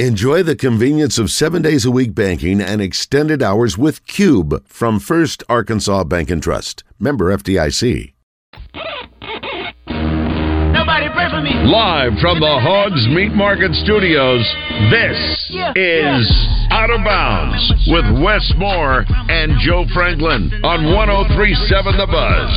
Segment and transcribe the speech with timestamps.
[0.00, 4.98] Enjoy the convenience of seven days a week banking and extended hours with Cube from
[4.98, 6.82] First Arkansas Bank and Trust.
[6.98, 8.12] Member FDIC.
[10.74, 11.54] Nobody pray for me.
[11.70, 14.42] Live from the Hogs Meat Market Studios,
[14.90, 15.14] this
[15.78, 16.26] is
[16.74, 22.50] Out of Bounds with Wes Moore and Joe Franklin on 1037 The Buzz.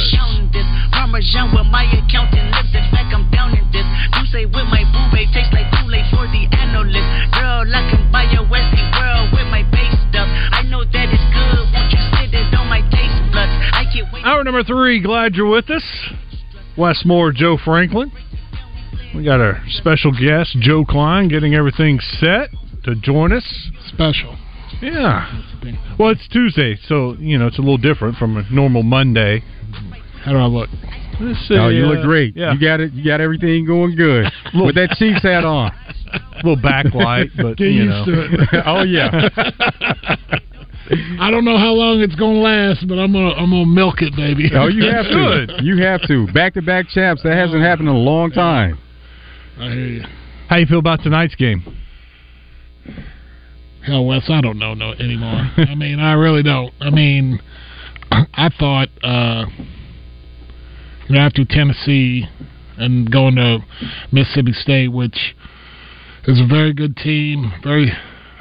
[6.87, 7.01] The.
[7.33, 10.27] Girl, I can buy a Westie world with my base stuff.
[10.51, 11.67] I know that it's good.
[11.73, 13.51] Won't you sit it on my taste buds?
[13.73, 14.23] I can't wait.
[14.25, 15.83] Hour number three, glad you're with us.
[16.77, 18.11] Wes Moore Joe Franklin.
[19.15, 22.49] We got our special guest, Joe Kleine, getting everything set
[22.83, 23.43] to join us.
[23.87, 24.37] Special.
[24.81, 25.41] Yeah.
[25.97, 29.43] Well, it's Tuesday, so, you know, it's a little different from a normal Monday.
[30.23, 30.69] How do I look?
[31.19, 32.35] Let's see, Oh, you uh, look great.
[32.35, 32.53] Yeah.
[32.53, 32.93] You got it.
[32.93, 35.71] You got everything going good with that Chiefs hat on.
[36.13, 38.05] a little backlight, but, Get you used know.
[38.05, 38.49] to it.
[38.65, 39.29] oh yeah.
[41.19, 44.15] I don't know how long it's gonna last, but I'm gonna I'm gonna milk it,
[44.15, 44.49] baby.
[44.53, 45.59] Oh, you have to.
[45.61, 46.27] You have to.
[46.31, 47.23] Back to back champs.
[47.23, 48.79] That hasn't happened in a long time.
[49.59, 50.03] I hear you.
[50.49, 51.61] How you feel about tonight's game?
[53.85, 55.49] Hell, Wes, I don't know no anymore.
[55.57, 56.73] I mean, I really don't.
[56.79, 57.41] I mean,
[58.11, 59.45] I thought uh,
[61.07, 62.27] you know after Tennessee
[62.77, 63.59] and going to
[64.11, 65.35] Mississippi State, which
[66.27, 67.91] is a very good team, very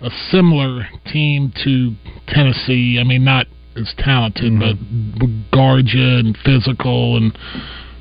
[0.03, 1.95] a similar team to
[2.29, 2.99] Tennessee.
[3.01, 5.19] I mean, not as talented, mm-hmm.
[5.19, 7.37] but guard you and physical and.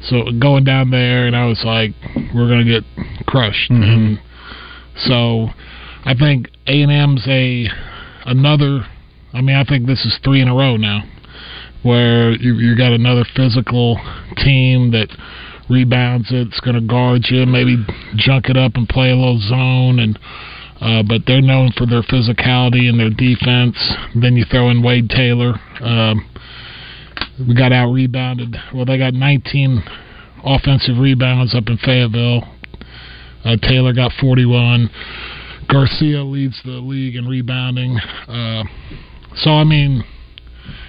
[0.07, 1.89] So going down there, and I was like,
[2.35, 2.83] we're gonna get
[3.25, 3.71] crushed.
[3.71, 3.83] Mm-hmm.
[3.83, 4.19] And
[5.07, 5.49] so
[6.05, 7.67] I think A and M's a
[8.25, 8.85] another.
[9.33, 11.01] I mean, I think this is three in a row now,
[11.81, 13.99] where you you got another physical
[14.37, 15.09] team that
[15.69, 16.47] rebounds it.
[16.47, 17.77] It's going to guard you, maybe
[18.15, 20.19] junk it up and play a little zone, and
[20.81, 23.77] uh, but they're known for their physicality and their defense.
[24.13, 25.55] Then you throw in Wade Taylor.
[25.81, 26.29] Um,
[27.47, 28.55] we got out rebounded.
[28.73, 29.83] Well, they got 19
[30.43, 32.43] offensive rebounds up in Fayetteville.
[33.43, 34.89] Uh, Taylor got 41.
[35.69, 37.97] Garcia leads the league in rebounding.
[38.27, 38.63] Uh,
[39.35, 40.03] so I mean,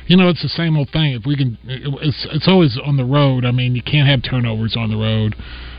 [0.07, 1.15] you know, it's the same old thing.
[1.15, 3.45] If we can, it's it's always on the road.
[3.45, 5.35] I mean, you can't have turnovers on the road.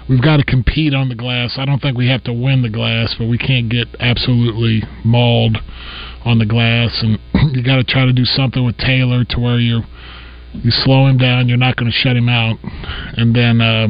[0.10, 1.58] We've got to compete on the glass.
[1.58, 5.58] I don't think we have to win the glass, but we can't get absolutely mauled
[6.24, 7.02] on the glass.
[7.02, 7.20] And
[7.56, 9.84] you got to try to do something with Taylor to where you're
[10.54, 11.48] you slow him down.
[11.48, 12.58] You're not going to shut him out,
[13.18, 13.62] and then.
[13.62, 13.88] Uh,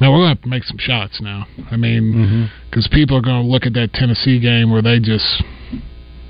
[0.00, 1.44] now we're going to have to make some shots now.
[1.72, 5.42] I mean, because people are going to look at that Tennessee game where they just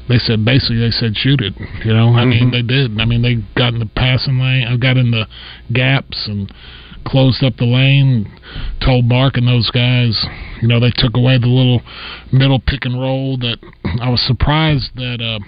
[0.08, 1.54] they said basically they said shoot it.
[1.84, 3.00] You know, I mean they did.
[3.00, 5.26] I mean they got in the passing lane, I got in the
[5.72, 6.52] gaps and
[7.06, 8.30] closed up the lane.
[8.84, 10.26] Told Mark and those guys,
[10.62, 11.82] you know, they took away the little
[12.32, 13.58] middle pick and roll that
[14.00, 15.38] I was surprised that uh,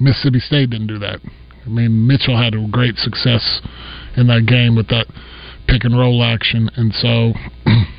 [0.00, 1.20] Mississippi State didn't do that.
[1.66, 3.60] I mean Mitchell had a great success
[4.16, 5.06] in that game with that
[5.66, 7.32] pick and roll action, and so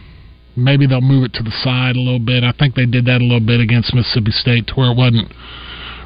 [0.60, 2.44] maybe they'll move it to the side a little bit.
[2.44, 5.32] I think they did that a little bit against Mississippi State to where it wasn't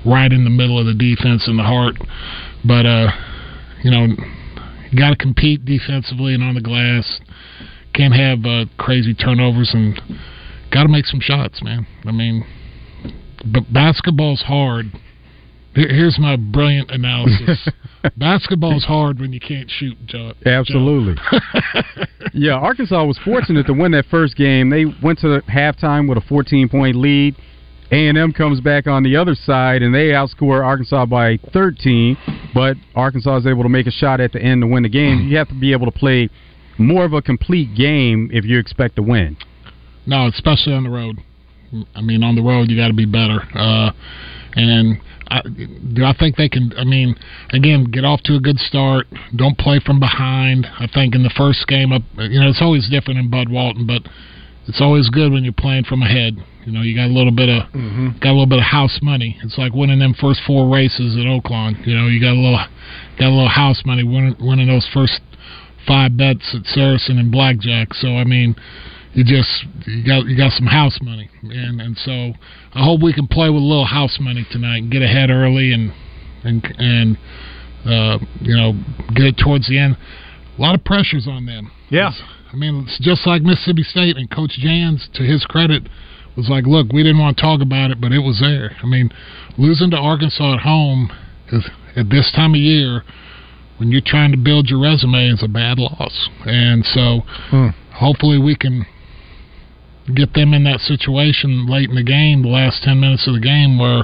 [0.06, 1.96] right in the middle of the defense in the heart.
[2.64, 3.12] But uh,
[3.84, 4.08] you know,
[4.92, 7.20] you got to compete defensively and on the glass.
[7.94, 10.00] Can't have uh, crazy turnovers and
[10.72, 11.86] got to make some shots, man.
[12.06, 12.46] I mean,
[13.46, 14.86] but basketball's hard.
[15.76, 17.70] Here's my brilliant analysis.
[18.18, 20.34] Basketball's hard when you can't shoot, Joe.
[20.46, 21.16] Absolutely.
[22.34, 24.70] yeah, Arkansas was fortunate to win that first game.
[24.70, 27.36] They went to halftime with a 14 point lead.
[27.92, 32.18] A&M comes back on the other side and they outscore Arkansas by 13,
[32.54, 35.28] but Arkansas is able to make a shot at the end to win the game.
[35.28, 36.30] You have to be able to play
[36.80, 39.38] more of a complete game if you expect to win.
[40.08, 41.20] No, especially on the road.
[41.96, 43.42] I mean, on the road you got to be better.
[43.54, 43.92] Uh,
[44.56, 45.42] and I,
[45.94, 46.74] do I think they can?
[46.78, 47.16] I mean,
[47.52, 49.08] again, get off to a good start.
[49.36, 50.68] Don't play from behind.
[50.80, 53.88] I think in the first game, up, you know, it's always different in Bud Walton,
[53.88, 54.04] but
[54.68, 56.38] it's always good when you're playing from ahead.
[56.66, 58.20] You know, you got a little bit of mm-hmm.
[58.20, 59.38] got a little bit of house money.
[59.44, 61.86] It's like winning them first four races at Oaklawn.
[61.86, 62.64] You know, you got a little
[63.20, 65.20] got a little house money winning, winning those first
[65.86, 67.94] five bets at Saracen and Blackjack.
[67.94, 68.56] So I mean,
[69.14, 72.34] you just you got you got some house money, and and so
[72.74, 75.72] I hope we can play with a little house money tonight and get ahead early
[75.72, 75.94] and
[76.44, 77.18] and and
[77.86, 78.74] uh, you know
[79.16, 79.98] get it towards the end.
[80.58, 81.72] A lot of pressures on them.
[81.90, 82.12] Yeah.
[82.52, 85.90] I mean, it's just like Mississippi State and Coach Jans, to his credit,
[86.38, 88.76] was like, look, we didn't want to talk about it, but it was there.
[88.84, 89.12] I mean,
[89.58, 91.12] losing to Arkansas at home
[91.52, 93.04] is, at this time of year,
[93.78, 96.30] when you're trying to build your resume, is a bad loss.
[96.46, 97.22] And so,
[97.92, 98.86] hopefully, we can
[100.14, 103.40] get them in that situation late in the game, the last ten minutes of the
[103.40, 104.04] game, where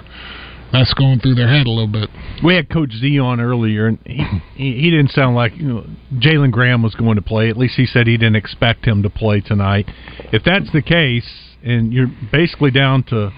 [0.71, 2.09] that's going through their head a little bit.
[2.43, 4.23] We had Coach Z on earlier, and he
[4.55, 5.85] he, he didn't sound like you know
[6.15, 7.49] Jalen Graham was going to play.
[7.49, 9.89] At least he said he didn't expect him to play tonight.
[10.31, 11.27] If that's the case,
[11.63, 13.31] and you're basically down to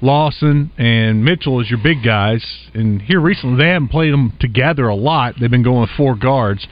[0.00, 2.44] Lawson and Mitchell as your big guys,
[2.74, 5.34] and here recently they haven't played them together a lot.
[5.40, 6.66] They've been going four guards.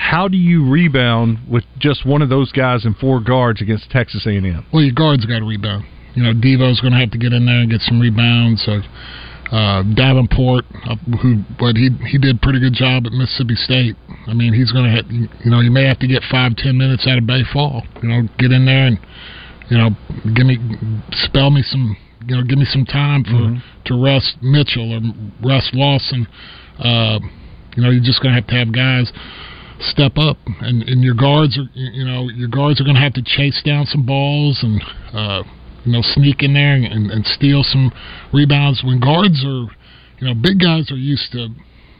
[0.00, 4.26] How do you rebound with just one of those guys and four guards against Texas
[4.26, 4.66] A&M?
[4.72, 5.84] Well, your guards got to rebound.
[6.14, 8.64] You know, Devo's going to have to get in there and get some rebounds.
[8.64, 8.80] So,
[9.54, 13.94] uh, Davenport, uh, who but he he did pretty good job at Mississippi State.
[14.26, 16.78] I mean, he's going to have you know you may have to get five ten
[16.78, 17.84] minutes out of Baye Fall.
[18.02, 18.98] You know, get in there and
[19.68, 19.90] you know
[20.34, 20.58] give me
[21.28, 21.96] spell me some
[22.26, 23.84] you know give me some time for mm-hmm.
[23.84, 25.00] to rest Mitchell or
[25.46, 26.26] rest Lawson.
[26.80, 27.20] Uh,
[27.76, 29.12] you know, you're just going to have to have guys
[29.80, 33.14] step up, and, and your guards are you know your guards are going to have
[33.14, 34.82] to chase down some balls and
[35.12, 35.42] uh,
[35.84, 37.92] you know sneak in there and, and, and steal some
[38.32, 38.82] rebounds.
[38.84, 39.66] When guards are
[40.18, 41.48] you know big guys are used to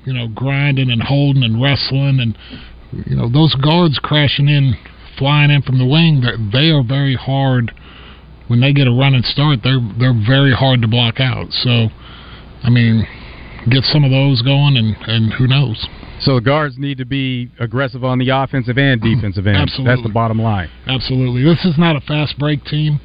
[0.05, 2.37] you know grinding and holding and wrestling, and
[3.07, 4.75] you know those guards crashing in,
[5.19, 6.23] flying in from the wing.
[6.53, 7.73] They are very hard
[8.49, 9.61] when they get a running start.
[9.63, 11.51] They're they're very hard to block out.
[11.51, 11.89] So,
[12.63, 13.07] I mean,
[13.71, 15.89] get some of those going, and and who knows.
[16.21, 19.15] So the guards need to be aggressive on the offensive and mm-hmm.
[19.15, 19.57] defensive end.
[19.57, 19.95] Absolutely.
[19.95, 20.71] That's the bottom line.
[20.87, 21.43] Absolutely.
[21.43, 23.01] This is not a fast break team.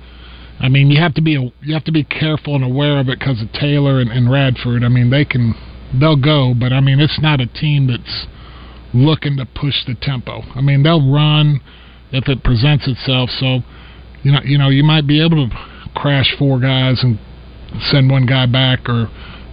[0.59, 1.31] I mean, you have to be
[1.61, 4.83] you have to be careful and aware of it because of Taylor and, and Radford.
[4.83, 5.53] I mean, they can
[5.99, 8.27] they'll go, but I mean, it's not a team that's
[8.93, 10.41] looking to push the tempo.
[10.55, 11.61] I mean, they'll run
[12.11, 13.29] if it presents itself.
[13.39, 13.59] So,
[14.23, 15.55] you know, you know, you might be able to
[15.95, 17.19] crash four guys and
[17.91, 19.09] send one guy back, or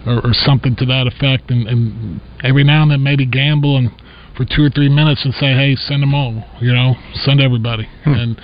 [0.07, 3.91] or, or something to that effect, and, and every now and then maybe gamble and
[4.37, 7.89] for two or three minutes and say, hey, send them all, you know, send everybody,
[8.05, 8.13] hmm.
[8.13, 8.41] and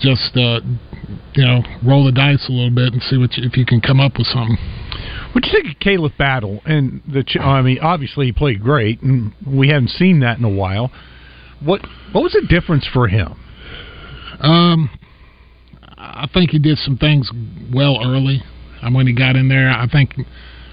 [0.00, 0.60] just uh,
[1.34, 3.80] you know roll the dice a little bit and see what you, if you can
[3.80, 4.56] come up with something.
[5.32, 6.60] What do you think of Khalif Battle?
[6.64, 10.50] And the I mean, obviously he played great, and we haven't seen that in a
[10.50, 10.90] while.
[11.62, 11.82] What
[12.12, 13.34] what was the difference for him?
[14.40, 14.90] Um,
[15.96, 17.30] I think he did some things
[17.72, 18.42] well early.
[18.82, 20.14] And when he got in there, I think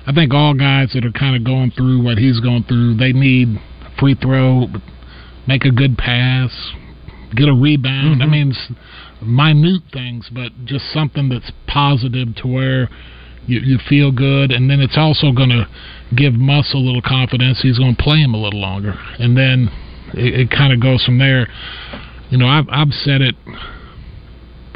[0.05, 3.13] I think all guys that are kind of going through what he's going through, they
[3.13, 3.59] need
[3.99, 4.67] free throw,
[5.47, 6.51] make a good pass,
[7.35, 8.21] get a rebound.
[8.21, 8.21] Mm-hmm.
[8.21, 8.53] I mean,
[9.21, 12.89] minute things, but just something that's positive to where
[13.47, 14.51] you, you feel good.
[14.51, 15.67] And then it's also going to
[16.15, 17.61] give Muss a little confidence.
[17.61, 19.69] He's going to play him a little longer, and then
[20.13, 21.47] it, it kind of goes from there.
[22.29, 23.35] You know, I've I've said it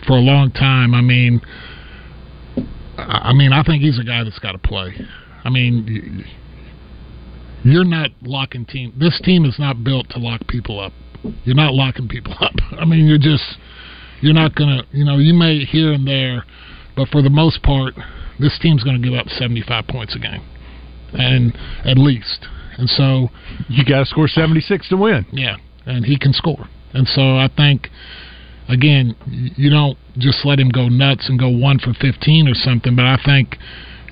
[0.06, 0.94] for a long time.
[0.94, 1.42] I mean
[2.98, 4.94] I mean, I think he's a guy that's got to play.
[5.44, 6.26] I mean,
[7.64, 8.94] you're not locking team.
[8.98, 10.94] This team is not built to lock people up.
[11.44, 12.54] You're not locking people up.
[12.72, 13.58] I mean, you're just
[14.22, 14.84] you're not gonna.
[14.92, 16.44] You know, you may here and there,
[16.96, 17.94] but for the most part,
[18.40, 20.44] this team's going to give up 75 points a game,
[21.14, 21.56] and
[21.86, 22.48] at least.
[22.78, 23.30] And so
[23.70, 25.26] you got to score 76 to win.
[25.32, 26.68] Yeah, and he can score.
[26.94, 27.90] And so I think
[28.68, 32.96] again, you don't just let him go nuts and go one for 15 or something.
[32.96, 33.58] But I think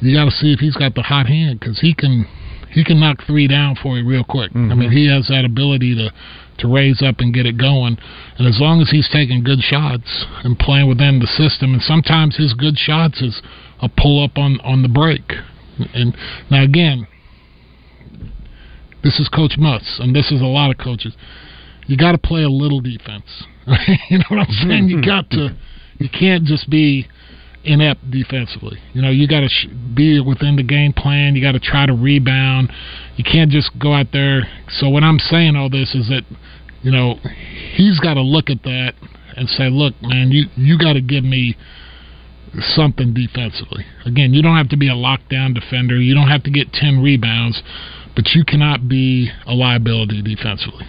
[0.01, 2.27] you got to see if he's got the hot hand because he can
[2.71, 4.51] he can knock three down for you real quick.
[4.51, 4.71] Mm-hmm.
[4.71, 6.11] I mean, he has that ability to
[6.57, 7.97] to raise up and get it going.
[8.37, 12.37] And as long as he's taking good shots and playing within the system, and sometimes
[12.37, 13.41] his good shots is
[13.81, 15.33] a pull up on on the break.
[15.93, 16.15] And
[16.49, 17.07] now again,
[19.03, 21.15] this is Coach Muss, and this is a lot of coaches.
[21.87, 23.45] You got to play a little defense
[24.09, 24.89] you know what I'm saying?
[24.89, 25.05] You mm-hmm.
[25.05, 25.55] got to,
[25.97, 27.07] you can't just be
[27.63, 28.77] inept defensively.
[28.93, 31.35] You know, you got to sh- be within the game plan.
[31.35, 32.71] You got to try to rebound.
[33.15, 34.43] You can't just go out there.
[34.69, 36.23] So what I'm saying all this is that,
[36.83, 37.15] you know,
[37.75, 38.93] he's got to look at that
[39.35, 41.57] and say, look, man, you you got to give me
[42.61, 43.85] something defensively.
[44.05, 45.99] Again, you don't have to be a lockdown defender.
[45.99, 47.61] You don't have to get 10 rebounds,
[48.15, 50.85] but you cannot be a liability defensively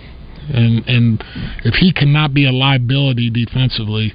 [0.52, 1.24] and and
[1.64, 4.12] if he cannot be a liability defensively,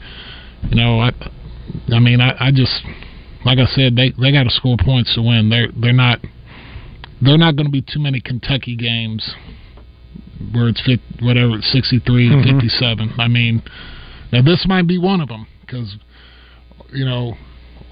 [0.69, 1.11] you know, I,
[1.93, 2.81] I mean, I, I just
[3.45, 5.49] like I said, they they got to score points to win.
[5.49, 6.19] They're they're not
[7.21, 9.35] they're not going to be too many Kentucky games
[10.53, 12.59] where it's 50, whatever it's 63 mm-hmm.
[12.59, 13.13] 57.
[13.19, 13.61] I mean,
[14.31, 15.95] now this might be one of them because
[16.91, 17.35] you know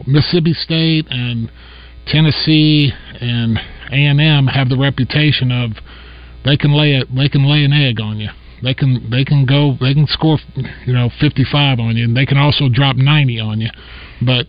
[0.08, 1.52] Mississippi State and
[2.08, 2.92] Tennessee
[3.22, 3.58] and
[3.92, 5.72] A and M have the reputation of
[6.46, 8.30] they can lay a they can lay an egg on you.
[8.62, 10.38] They can they can go they can score
[10.86, 13.70] you know 55 on you, and they can also drop 90 on you.
[14.22, 14.48] But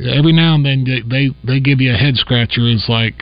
[0.00, 2.66] every now and then they they, they give you a head scratcher.
[2.68, 3.14] Is like,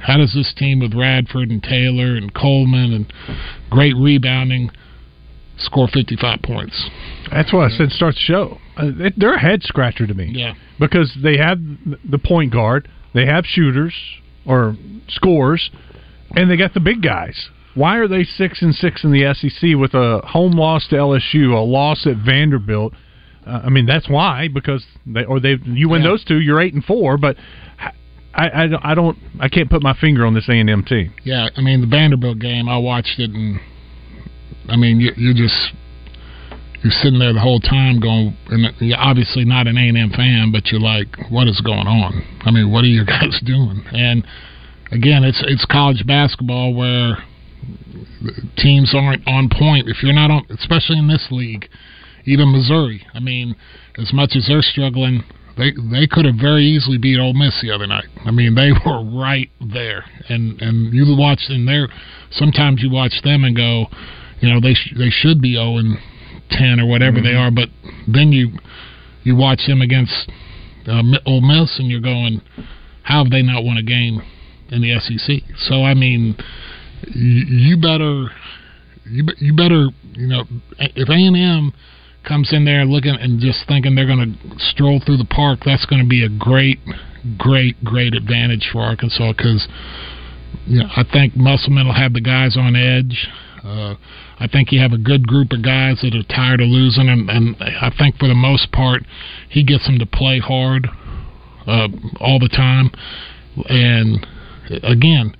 [0.00, 3.12] how does this team with Radford and Taylor and Coleman and
[3.70, 4.70] great rebounding?
[5.58, 6.90] score 55 points.
[7.30, 7.90] That's what I said.
[7.90, 8.58] Start the show.
[8.76, 10.32] Uh, they're a head scratcher to me.
[10.34, 10.54] Yeah.
[10.80, 11.58] because they have
[12.10, 13.94] the point guard, they have shooters
[14.46, 14.76] or
[15.08, 15.70] scores,
[16.36, 17.48] and they got the big guys.
[17.74, 21.54] Why are they six and six in the SEC with a home loss to LSU,
[21.56, 22.92] a loss at Vanderbilt?
[23.46, 26.08] Uh, I mean, that's why because they or they you win Yeah.
[26.08, 27.16] those two, you're eight and four.
[27.16, 27.36] But
[28.34, 30.84] I, I, don't- I don't I can't put my finger on this A and M
[30.84, 31.12] team.
[31.24, 32.68] Yeah, I mean the Vanderbilt game.
[32.68, 33.58] I watched it, and
[34.68, 35.72] I mean you, you're just
[36.82, 40.10] you're sitting there the whole time going, and you're obviously not an A and M
[40.10, 42.22] fan, but you're like, what is going on?
[42.42, 43.82] I mean, what are you guys doing?
[43.92, 44.26] And
[44.92, 47.18] again, it's it's college basketball where
[48.56, 49.88] teams aren't on point.
[49.88, 51.68] If you're not on, especially in this league,
[52.24, 53.04] even Missouri.
[53.14, 53.56] I mean,
[53.98, 55.24] as much as they're struggling,
[55.56, 58.06] they they could have very easily beat Ole Miss the other night.
[58.24, 61.88] I mean, they were right there, and and you watch and they're
[62.30, 63.86] sometimes you watch them and go,
[64.40, 65.96] you know, they sh- they should be zero and
[66.50, 67.68] ten or whatever they are, but
[68.06, 68.50] then you
[69.24, 70.30] you watch them against
[70.86, 72.42] uh, Ole Miss and you're going,
[73.04, 74.20] how have they not won a game
[74.72, 75.42] in the SEC?
[75.68, 76.36] So I mean,
[77.14, 78.26] you, better
[79.04, 80.44] you you better you know
[80.78, 81.72] if A and M
[82.26, 85.84] comes in there looking and just thinking they're going to stroll through the park, that's
[85.86, 86.78] going to be a great,
[87.36, 89.66] great, great advantage for Arkansas because
[90.66, 93.28] you know, I think Musselman will have the guys on edge.
[93.64, 93.94] Uh,
[94.38, 97.30] I think you have a good group of guys that are tired of losing, and,
[97.30, 99.02] and I think for the most part,
[99.48, 100.88] he gets them to play hard
[101.66, 101.88] uh,
[102.20, 102.90] all the time.
[103.68, 104.26] And
[104.82, 105.36] again,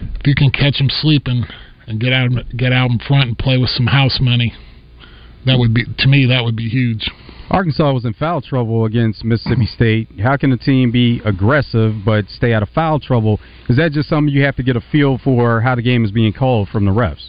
[0.00, 1.44] if you can catch them sleeping
[1.86, 4.52] and get out get out in front and play with some house money,
[5.44, 7.10] that would be to me that would be huge.
[7.48, 10.08] Arkansas was in foul trouble against Mississippi State.
[10.20, 13.38] How can a team be aggressive but stay out of foul trouble?
[13.68, 16.10] Is that just something you have to get a feel for how the game is
[16.10, 17.28] being called from the refs?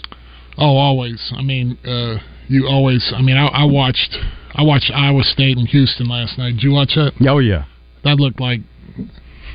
[0.57, 1.31] Oh, always.
[1.37, 3.13] I mean, uh, you always.
[3.15, 4.17] I mean, I, I watched
[4.55, 6.53] I watched Iowa State and Houston last night.
[6.53, 7.11] Did you watch that?
[7.27, 7.65] Oh yeah.
[8.03, 8.61] That looked like.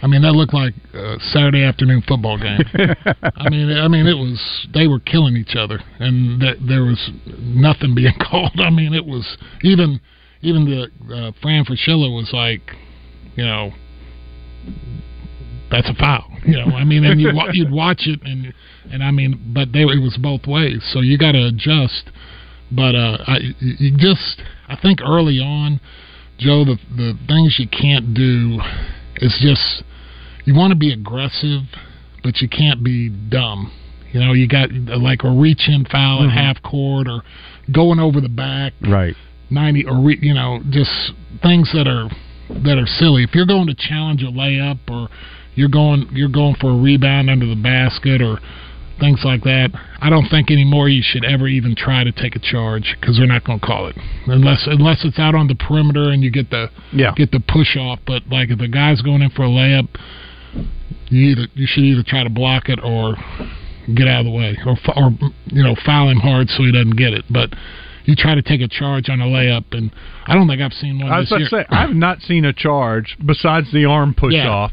[0.02, 2.58] I mean, that looked like a Saturday afternoon football game.
[3.36, 7.10] I mean, I mean, it was they were killing each other, and th- there was
[7.38, 8.58] nothing being called.
[8.58, 10.00] I mean, it was even
[10.40, 12.62] even the uh, Fran Fraschilla was like,
[13.36, 13.70] you know,
[15.70, 16.28] that's a foul.
[16.44, 18.52] You know, I mean, and you you'd watch it, and
[18.90, 22.10] and I mean, but they, it was both ways, so you got to adjust.
[22.72, 25.80] But uh, I, you just, I think early on,
[26.38, 28.58] Joe, the the things you can't do
[29.16, 29.84] is just
[30.44, 31.62] you want to be aggressive,
[32.22, 33.70] but you can't be dumb.
[34.12, 36.36] You know, you got like a reach in foul at mm-hmm.
[36.36, 37.22] half court or
[37.72, 39.14] going over the back Right.
[39.50, 40.90] ninety or re, you know just
[41.42, 42.10] things that are
[42.64, 43.22] that are silly.
[43.24, 45.08] If you're going to challenge a layup or
[45.54, 48.38] you're going you're going for a rebound under the basket or
[49.00, 49.70] things like that,
[50.00, 53.26] I don't think anymore you should ever even try to take a charge because they're
[53.26, 53.96] not going to call it
[54.26, 57.12] unless unless it's out on the perimeter and you get the Yeah.
[57.16, 58.00] get the push off.
[58.06, 59.88] But like if the guy's going in for a layup,
[61.08, 63.16] you either you should either try to block it or
[63.94, 65.10] get out of the way or or
[65.46, 67.24] you know foul him hard so he doesn't get it.
[67.30, 67.52] But
[68.04, 69.92] you try to take a charge on a layup, and
[70.26, 71.64] I don't think I've seen one I was this about to year.
[71.70, 74.48] say I've not seen a charge besides the arm push Yeah.
[74.48, 74.72] off.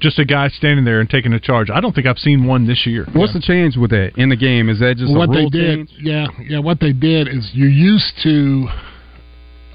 [0.00, 1.70] Just a guy standing there and taking a charge.
[1.70, 3.06] I don't think I've seen one this year.
[3.12, 4.68] What's the change with that in the game?
[4.68, 5.90] Is that just what a they did, change?
[6.02, 6.58] yeah, yeah.
[6.58, 8.66] What they did is you used to.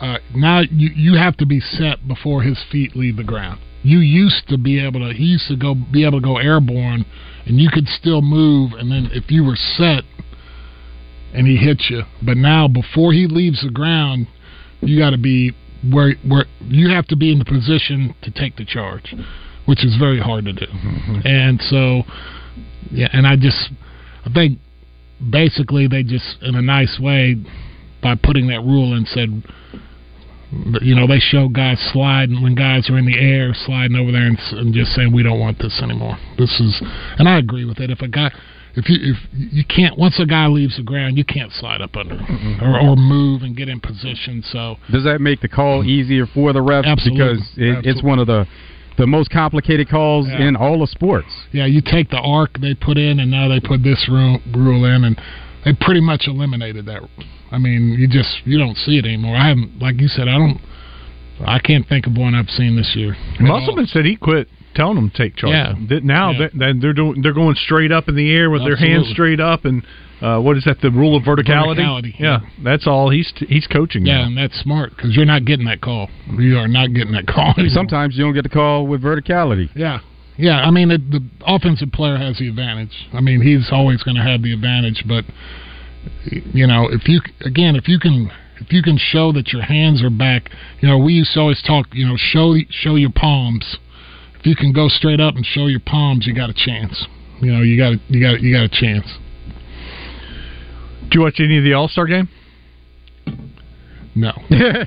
[0.01, 3.60] Uh, now you you have to be set before his feet leave the ground.
[3.88, 5.13] You used to be able to.
[5.13, 7.06] He used to go be able to go airborne,
[7.46, 8.74] and you could still move.
[8.74, 10.03] And then if you were set,
[11.34, 14.27] and he hits you, but now before he leaves the ground,
[14.82, 15.56] you got to be
[15.89, 19.15] where where you have to be in the position to take the charge,
[19.65, 20.65] which is very hard to do.
[20.65, 21.25] Mm-hmm.
[21.25, 22.03] And so,
[22.91, 23.70] yeah, and I just
[24.25, 24.60] I think
[25.32, 27.38] basically they just in a nice way
[28.03, 29.29] by putting that rule in said
[30.82, 34.27] you know they show guys sliding when guys are in the air sliding over there
[34.27, 36.82] and, s- and just saying we don't want this anymore this is
[37.20, 38.32] and i agree with it if a guy
[38.75, 41.96] if you if you can't once a guy leaves the ground you can't slide up
[41.98, 45.84] under him or, or move and get in position so Does that make the call
[45.84, 46.86] easier for the refs?
[46.86, 47.34] Absolutely.
[47.36, 48.46] Because it, it's one of the
[48.98, 50.48] the most complicated calls Yeah.
[50.48, 51.27] in all of sports.
[51.51, 54.86] yeah you take the arc they put in and now they put this rule rule
[54.86, 55.20] in and
[55.68, 57.02] they pretty much eliminated that
[57.52, 60.38] i mean you just you don't see it anymore i haven't like you said i
[60.38, 60.60] don't
[61.46, 63.60] i can't think of one i've seen this year at all.
[63.60, 65.54] Musselman said he quit telling them to take charge.
[65.54, 65.74] Yeah.
[65.90, 66.50] That Now Yeah.
[66.54, 69.66] they- they're doing they're going straight up in the air with their hands straight up
[69.66, 69.82] and
[70.22, 70.82] uh, what is that?
[70.82, 71.78] The rule of verticality.
[71.78, 73.10] Verticality, Yeah, that's all.
[73.12, 74.06] He's he's coaching.
[74.06, 74.26] Yeah, now.
[74.28, 76.10] and that's smart because you're not getting that call.
[76.38, 77.54] You are not getting that call.
[77.58, 77.70] anymore.
[77.74, 79.70] Sometimes you don't get the call with verticality.
[79.76, 80.00] Yeah,
[80.38, 80.62] yeah.
[80.62, 83.08] I mean, it, the offensive player has the advantage.
[83.13, 85.25] I mean, he's always going to have the advantage, but
[86.32, 90.03] you know, if you again, if you can, if you can show that your hands
[90.03, 93.77] are back, you know, we used to always talk, you know, show show your palms.
[94.39, 97.06] If you can go straight up and show your palms, you got a chance.
[97.41, 99.06] You know, you got you got you got a chance.
[101.10, 102.29] Do you watch any of the All Star game?
[104.15, 104.32] No.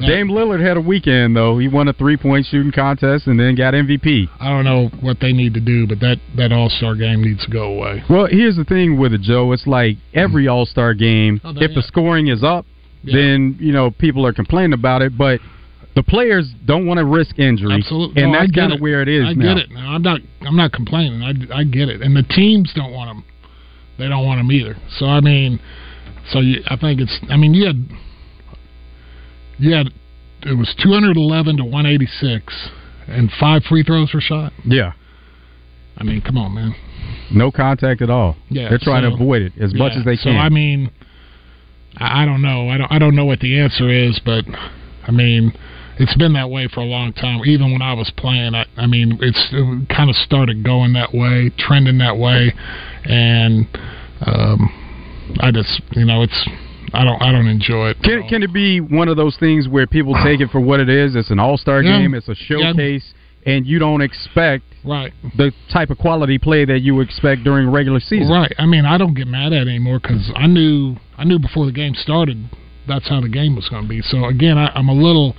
[0.00, 1.58] Dame Lillard had a weekend though.
[1.58, 4.28] He won a three point shooting contest and then got MVP.
[4.40, 7.44] I don't know what they need to do, but that that All Star game needs
[7.44, 8.02] to go away.
[8.08, 9.52] Well, here's the thing with it, Joe.
[9.52, 10.52] It's like every mm-hmm.
[10.54, 11.40] All Star game.
[11.44, 12.66] Oh, if the scoring is up,
[13.02, 13.16] Yeah.
[13.16, 15.16] then you know people are complaining about it.
[15.16, 15.40] But
[15.94, 19.08] the players don't want to risk injury, Absolutely, and No, that's kind of where it
[19.08, 19.54] is I now.
[19.54, 19.70] get it.
[19.70, 20.20] Now, I'm not.
[20.40, 21.22] I'm not complaining.
[21.22, 23.24] I, I get it, and the teams don't want them.
[23.98, 24.76] They don't want them either.
[24.98, 25.60] So I mean,
[26.30, 27.20] so you, I think it's.
[27.28, 27.86] I mean, you had
[29.60, 29.88] had
[30.44, 32.70] it was 211 to 186,
[33.06, 34.52] and five free throws were shot.
[34.64, 34.92] Yeah,
[35.96, 36.74] I mean, come on, man.
[37.32, 38.36] no contact at all.
[38.48, 40.34] Yeah, they're trying to avoid it as much as they can.
[40.34, 40.38] So.
[40.38, 40.90] I mean,
[41.96, 42.68] I, I don't know.
[42.68, 42.92] I don't.
[42.92, 44.44] I don't know what the answer is, but
[45.06, 45.52] I mean,
[45.98, 47.42] it's been that way for a long time.
[47.44, 51.14] Even when I was playing, I, I mean, it's it kind of started going that
[51.14, 52.52] way, trending that way,
[53.04, 53.66] and
[54.26, 56.48] um, I just, you know, it's.
[56.92, 57.20] I don't.
[57.22, 58.02] I don't enjoy it.
[58.02, 60.88] Can can it be one of those things where people take it for what it
[60.88, 61.14] is?
[61.16, 61.98] It's an all star Yeah.
[61.98, 62.14] game.
[62.14, 63.14] It's a showcase,
[63.46, 65.12] and you don't expect right.
[65.36, 68.30] the type of quality play that you expect during regular season.
[68.32, 68.52] Right.
[68.58, 71.66] I mean, I don't get mad at it anymore because I knew I knew before
[71.66, 72.48] the game started
[72.88, 74.02] that's how the game was going to be.
[74.02, 75.36] So again, I, I'm a little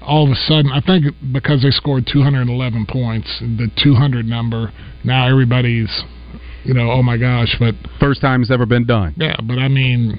[0.00, 0.70] all of a sudden.
[0.72, 4.72] I think because they scored 211 points, the 200 number.
[5.04, 5.90] Now everybody's,
[6.64, 7.54] you know, oh my gosh.
[7.58, 9.14] But First time it's ever been done.
[9.16, 10.18] yeah, but I mean,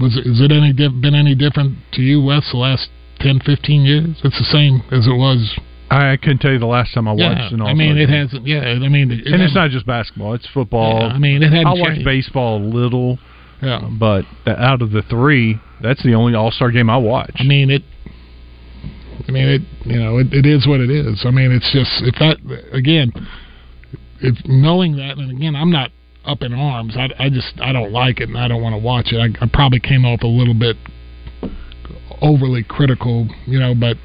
[0.00, 2.48] was it, is it any been any different to you, Wes?
[2.50, 2.88] The last
[3.20, 4.20] 10, 15 years?
[4.24, 5.58] It's the same as it was.
[5.90, 8.06] I couldn't tell you the last time I Yeah, watched an All I mean, it
[8.06, 8.14] game.
[8.16, 8.46] hasn't.
[8.46, 11.00] Yeah, I mean, it, and it's not just basketball; it's football.
[11.00, 13.18] Yeah, I mean, it I watch baseball a little,
[13.62, 13.86] Yeah.
[13.98, 17.32] but out of the three, that's the only All Star game I watch.
[17.38, 17.82] I mean it.
[19.28, 19.62] I mean it.
[19.84, 21.22] You know, it, it is what it is.
[21.26, 22.38] I mean, it's just if that
[22.72, 23.12] again,
[24.20, 25.90] if knowing that, and again, I'm not
[26.24, 26.96] up in arms.
[26.96, 29.18] I, I just I don't like it, and I don't want to watch it.
[29.18, 30.76] I, I probably came up a little bit
[32.20, 33.74] overly critical, you know.
[33.74, 33.96] But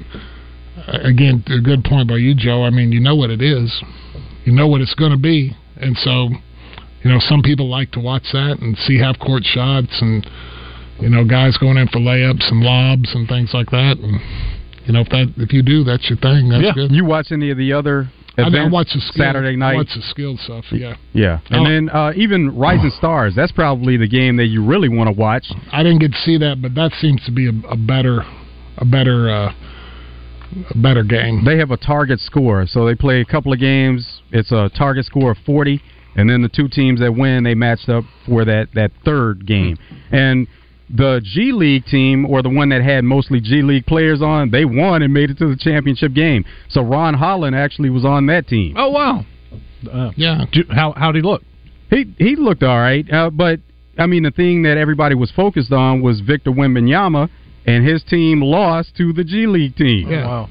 [0.76, 2.64] uh, again, a good point by you, Joe.
[2.64, 3.82] I mean, you know what it is.
[4.44, 6.28] You know what it's going to be, and so
[7.02, 10.26] you know some people like to watch that and see half court shots and
[11.00, 13.96] you know, guys going in for layups and lobs and things like that.
[13.98, 14.20] And
[14.86, 16.48] you know, if that if you do, that's your thing.
[16.48, 16.72] That's yeah.
[16.74, 16.92] good.
[16.92, 18.10] You watch any of the other
[18.46, 18.68] events?
[18.68, 19.74] I watch the skill, Saturday night.
[19.76, 20.64] Watch the skill stuff.
[20.70, 21.68] Yeah, Yeah, and Oh.
[21.70, 23.34] then uh, even Rising Stars.
[23.34, 25.46] That's probably the game that you really want to watch.
[25.72, 28.24] I didn't get to see that, but that seems to be a, a better,
[28.78, 29.52] a better, uh,
[30.70, 31.44] a better game.
[31.44, 34.22] They have a target score, so they play a couple of games.
[34.30, 35.82] It's a target score of forty,
[36.16, 39.76] and then the two teams that win they matched up for that that third game.
[40.10, 40.46] And
[40.94, 44.64] the G League team, or the one that had mostly G League players on, they
[44.64, 46.44] won and made it to the championship game.
[46.68, 48.74] So Ron Holland actually was on that team.
[48.76, 49.24] oh wow!
[49.90, 51.42] Uh, Yeah, do- how how'd he look?
[51.90, 53.60] He he looked all right, uh, but
[53.98, 57.28] I mean the thing that everybody was focused on was Victor Wembanyama,
[57.66, 60.10] and his team lost to the G League team.
[60.10, 60.26] Yeah.
[60.26, 60.48] Wow.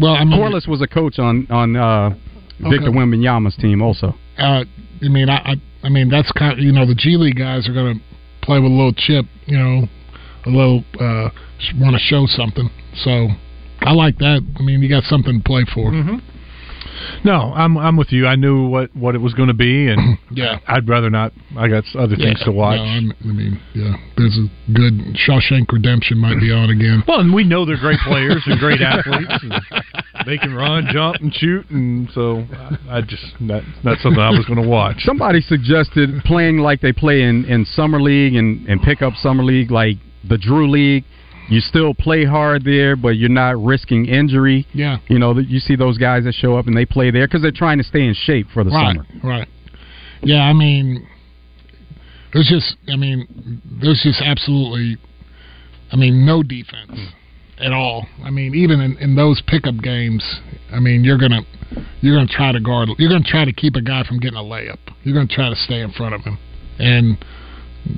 [0.00, 2.10] well, I mean, Corliss was a coach on on uh,
[2.60, 2.96] Victor Okay.
[2.98, 4.14] Wembanyama's team also.
[4.38, 4.64] uh,
[5.02, 6.52] I mean, I, I, I mean, that's kind.
[6.52, 8.04] Of, you know, the G League guys are going to
[8.50, 9.26] play with a little chip.
[9.46, 9.88] You know,
[10.46, 11.30] a little uh,
[11.78, 12.68] want to show something.
[13.04, 13.28] So
[13.80, 14.40] I like that.
[14.58, 15.92] I mean, you got something to play for.
[17.24, 18.26] No, I'm I'm with you.
[18.26, 20.58] I knew what what it was going to be, and Yeah.
[20.66, 21.32] I'd rather not.
[21.56, 22.78] I got other things Yeah, to watch.
[22.78, 24.94] No, I mean, yeah, there's a good
[25.26, 27.02] Shawshank Redemption might be on again.
[27.06, 29.32] well, and we know they're great players and great athletes.
[29.42, 29.52] And
[30.26, 34.30] they can run, jump, and shoot, and so I I just that, that's something I
[34.30, 34.96] was going to watch.
[35.00, 39.42] Somebody suggested playing like they play in, in summer league and, and pick up summer
[39.44, 39.96] league like
[40.28, 41.04] the Drew League.
[41.48, 44.68] You still play hard there, but you're not risking injury.
[44.72, 47.42] Yeah, You know, you see those guys that show up and they play there because
[47.42, 49.06] they're trying to stay in shape for the right, summer.
[49.24, 49.48] right.
[50.22, 51.08] Yeah, I mean,
[52.32, 54.96] there's just, I mean, there's just absolutely,
[55.90, 56.92] I mean, no defense
[57.60, 58.06] at all.
[58.24, 60.24] I mean, even in, in those pickup games,
[60.72, 61.40] I mean, you're gonna
[62.00, 62.88] you're gonna try to guard.
[62.98, 64.78] You're gonna try to keep a guy from getting a layup.
[65.04, 66.38] You're gonna try to stay in front of him,
[66.78, 67.18] and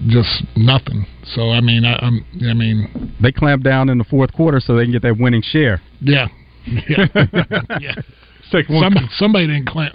[0.08, 1.06] just nothing.
[1.34, 4.74] So I mean, I, I'm, I mean, They clamp down in the fourth quarter so
[4.76, 5.80] they can get that winning share.
[6.00, 6.28] yeah,
[6.66, 7.06] yeah,
[7.80, 7.94] yeah.
[8.50, 9.94] Take one- Somebody, somebody didn't clamp.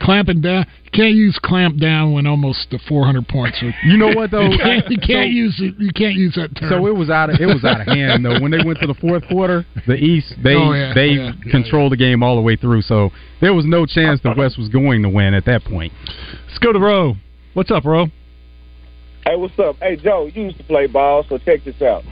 [0.00, 3.74] Clamping down, you can't use clamp down when almost the 400 points are.
[3.84, 4.42] You know what though?
[4.50, 5.74] You can't, you can't So- use it.
[5.78, 6.68] You can't use that term.
[6.68, 8.38] So it was out of it was out of hand though.
[8.40, 11.50] When they went to the fourth quarter, the East they Oh, yeah, they yeah, yeah,
[11.50, 12.82] controlled the game all the way through.
[12.82, 15.92] So there was no chance the West was going to win at that point.
[16.46, 17.14] Let's go to Roe.
[17.54, 18.06] What's up, Roe?
[19.24, 19.76] Hey, what's up?
[19.80, 22.04] Hey, Joe, you used to play ball, so check this out.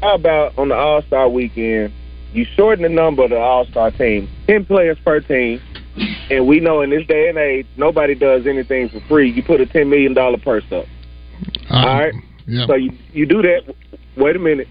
[0.00, 1.92] How about on the All Star weekend,
[2.32, 5.60] you shorten the number of the All Star team, 10 players per team,
[5.96, 9.30] and we know in this day and age, nobody does anything for free.
[9.30, 10.86] You put a $10 million purse up.
[11.70, 12.14] Uh, All right?
[12.46, 12.66] yeah.
[12.66, 13.74] So you, you do that.
[14.16, 14.68] Wait a minute.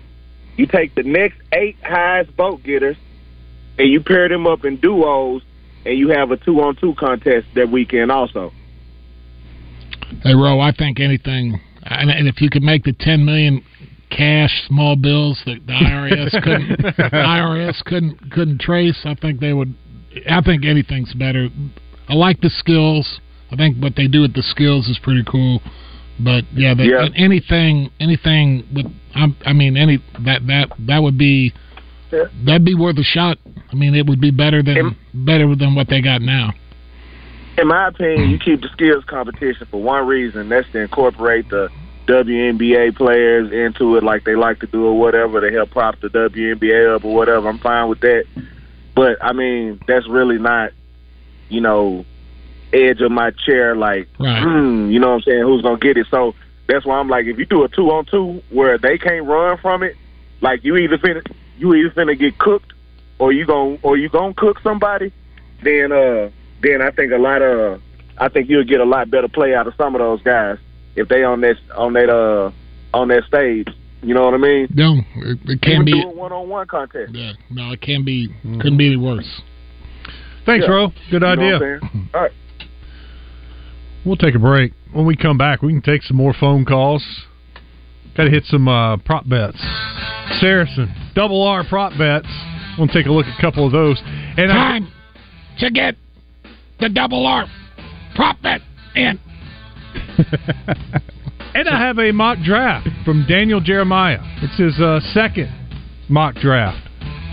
[0.55, 2.97] You take the next eight highest vote getters
[3.79, 5.41] and you pair them up in duos,
[5.85, 8.51] and you have a two on two contest that weekend also.
[10.21, 13.63] Hey, Ro, I think anything, and, and if you could make the ten million
[14.11, 19.73] cash small bills that the IRS couldn't, IRS couldn't couldn't trace, I think they would.
[20.29, 21.49] I think anything's better.
[22.07, 23.19] I like the skills.
[23.51, 25.61] I think what they do with the skills is pretty cool.
[26.19, 27.07] But yeah, they, Yeah.
[27.15, 31.53] anything, anything with, I, I mean, any that that that would be
[32.11, 32.25] Yeah.
[32.45, 33.37] that'd be worth a shot.
[33.71, 36.53] I mean, it would be better than better than what they got now.
[37.57, 40.49] In my opinion, you keep the skills competition for one reason.
[40.49, 41.69] That's to incorporate the
[42.07, 46.09] WNBA players into it like they like to do or whatever to help prop the
[46.09, 47.47] WNBA up or whatever.
[47.47, 48.25] I'm fine with that.
[48.99, 50.73] But, I mean, that's really not,
[51.47, 52.03] you know,
[52.73, 54.43] edge of my chair like, Right.
[54.43, 56.05] hmm, you know what I'm saying, who's going to get it.
[56.11, 56.35] So
[56.67, 59.57] that's why I'm like, if you do a two on two where they can't run
[59.59, 59.95] from it,
[60.41, 61.25] like you either finna,
[61.57, 62.73] you either finna get cooked
[63.19, 65.13] or you gon' or you gonna cook somebody,
[65.63, 66.29] then uh
[66.61, 67.81] then I think a lot of
[68.17, 70.57] I think you'll get a lot better play out of some of those guys
[70.97, 72.51] if they on that on that uh
[72.93, 73.69] on that stage.
[74.01, 74.67] You know what I mean?
[74.73, 76.01] No, it, it can't be.
[76.05, 77.13] one on one contest.
[77.13, 78.29] Yeah, no, it can't be.
[78.43, 79.27] Couldn't be any worse.
[80.45, 80.73] Thanks, Yeah.
[80.73, 80.87] Ro.
[80.87, 81.53] Good You know idea.
[81.53, 82.09] what I'm saying?
[82.13, 82.31] All right.
[84.05, 84.71] We'll take a break.
[84.93, 87.03] When we come back, we can take some more phone calls.
[88.15, 89.57] Got to hit some uh, prop bets.
[90.39, 92.27] Saracen, double R prop bets.
[92.77, 94.01] We'll take a look at a couple of those.
[94.05, 94.91] And I, Time
[95.59, 95.95] to get
[96.79, 97.45] the double R
[98.15, 98.61] prop bet
[98.95, 99.19] in.
[101.55, 104.19] and I have a mock draft from Daniel Jeremiah.
[104.41, 105.49] It's his uh, second
[106.09, 106.77] mock draft.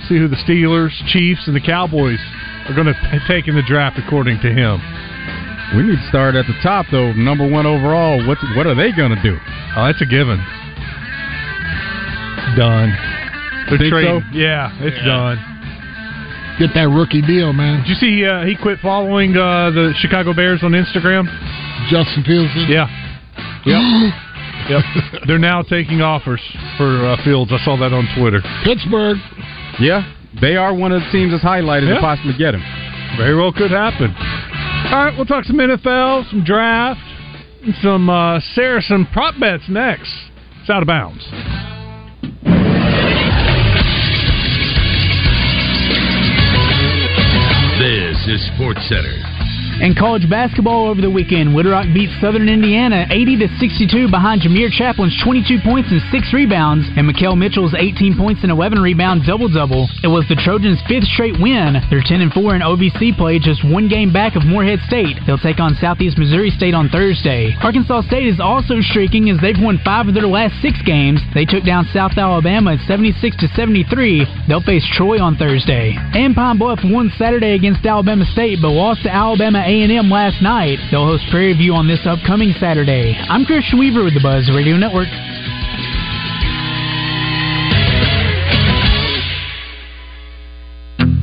[0.08, 2.20] See who the Steelers, Chiefs, and the Cowboys
[2.68, 2.94] are going to
[3.26, 4.78] take in the draft according to him.
[5.76, 7.12] We need to start at the top though.
[7.12, 8.24] Number one overall.
[8.26, 9.36] What what are they going to do?
[9.76, 10.38] Oh, that's a given.
[12.56, 12.94] Done.
[13.68, 14.22] They're Think trading.
[14.22, 14.38] so?
[14.38, 15.36] Yeah, it's done.
[16.58, 17.82] Get that rookie deal, man.
[17.82, 21.26] Did you see uh, he quit following uh, the Chicago Bears on Instagram?
[21.90, 22.52] Justin Fields.
[22.70, 22.86] Yeah.
[23.66, 23.82] Yep.
[24.70, 24.82] yep.
[25.26, 26.40] They're now taking offers
[26.78, 27.52] for uh, Fields.
[27.52, 28.40] I saw that on Twitter.
[28.64, 29.18] Pittsburgh.
[29.80, 30.06] Yeah,
[30.40, 31.94] they are one of the teams that's highlighted Yeah.
[31.96, 32.62] to possibly get him.
[33.18, 34.14] Very well could happen.
[34.16, 37.00] All right, we'll talk some NFL, some draft,
[37.62, 40.12] and some uh, Saracen prop bets next.
[40.60, 41.24] It's out of bounds.
[47.78, 49.35] This is Sports Center.
[49.76, 54.40] In college basketball over the weekend, Little Rock beat Southern Indiana 80 to 62 behind
[54.40, 59.28] Jameer Chaplin's 22 points and 6 rebounds and Mikael Mitchell's 18 points and 11 rebound
[59.28, 59.84] double double.
[60.00, 61.76] It was the Trojans' fifth straight win.
[61.92, 65.20] They're 10 and 4 in OVC play, just one game back of Morehead State.
[65.28, 67.52] They'll take on Southeast Missouri State on Thursday.
[67.60, 71.20] Arkansas State is also streaking as they've won five of their last six games.
[71.36, 74.24] They took down South Alabama at 76 to 73.
[74.48, 75.92] They'll face Troy on Thursday.
[76.16, 80.78] And Pine Bluff won Saturday against Alabama State, but lost to Alabama A&M last night.
[80.92, 83.18] They'll host Prairie View on this upcoming Saturday.
[83.28, 85.08] I'm Christian Weaver with the Buzz Radio Network.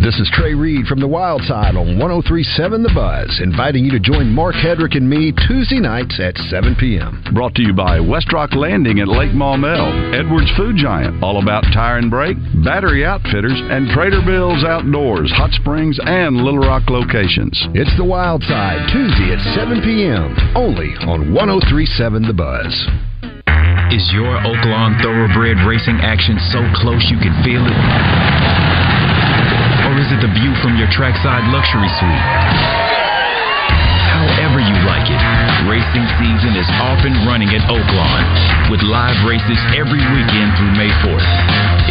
[0.03, 4.03] This is Trey Reed from the Wild Side on 1037 The Buzz, inviting you to
[4.03, 7.23] join Mark Hedrick and me Tuesday nights at 7 p.m.
[7.31, 12.03] Brought to you by Westrock Landing at Lake Maumelle, Edwards Food Giant, all about tire
[12.03, 12.35] and brake,
[12.67, 17.55] battery outfitters, and Trader Bill's Outdoors, Hot Springs, and Little Rock locations.
[17.71, 22.75] It's The Wild Side, Tuesday at 7 p.m., only on 1037 The Buzz.
[23.95, 28.72] Is your Oaklawn Thoroughbred racing action so close you can feel it?
[29.93, 32.25] Or is it the view from your trackside luxury suite?
[34.09, 35.21] However you like it,
[35.69, 38.25] racing season is off and running at Oaklawn
[38.73, 41.29] with live races every weekend through May 4th.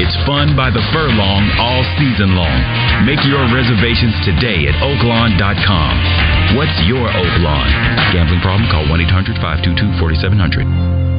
[0.02, 2.58] It's fun by the furlong all season long.
[3.06, 6.58] Make your reservations today at oaklawn.com.
[6.58, 7.70] What's your Oaklawn?
[8.10, 8.66] Gambling problem?
[8.66, 11.11] Call 1 800 522 4700.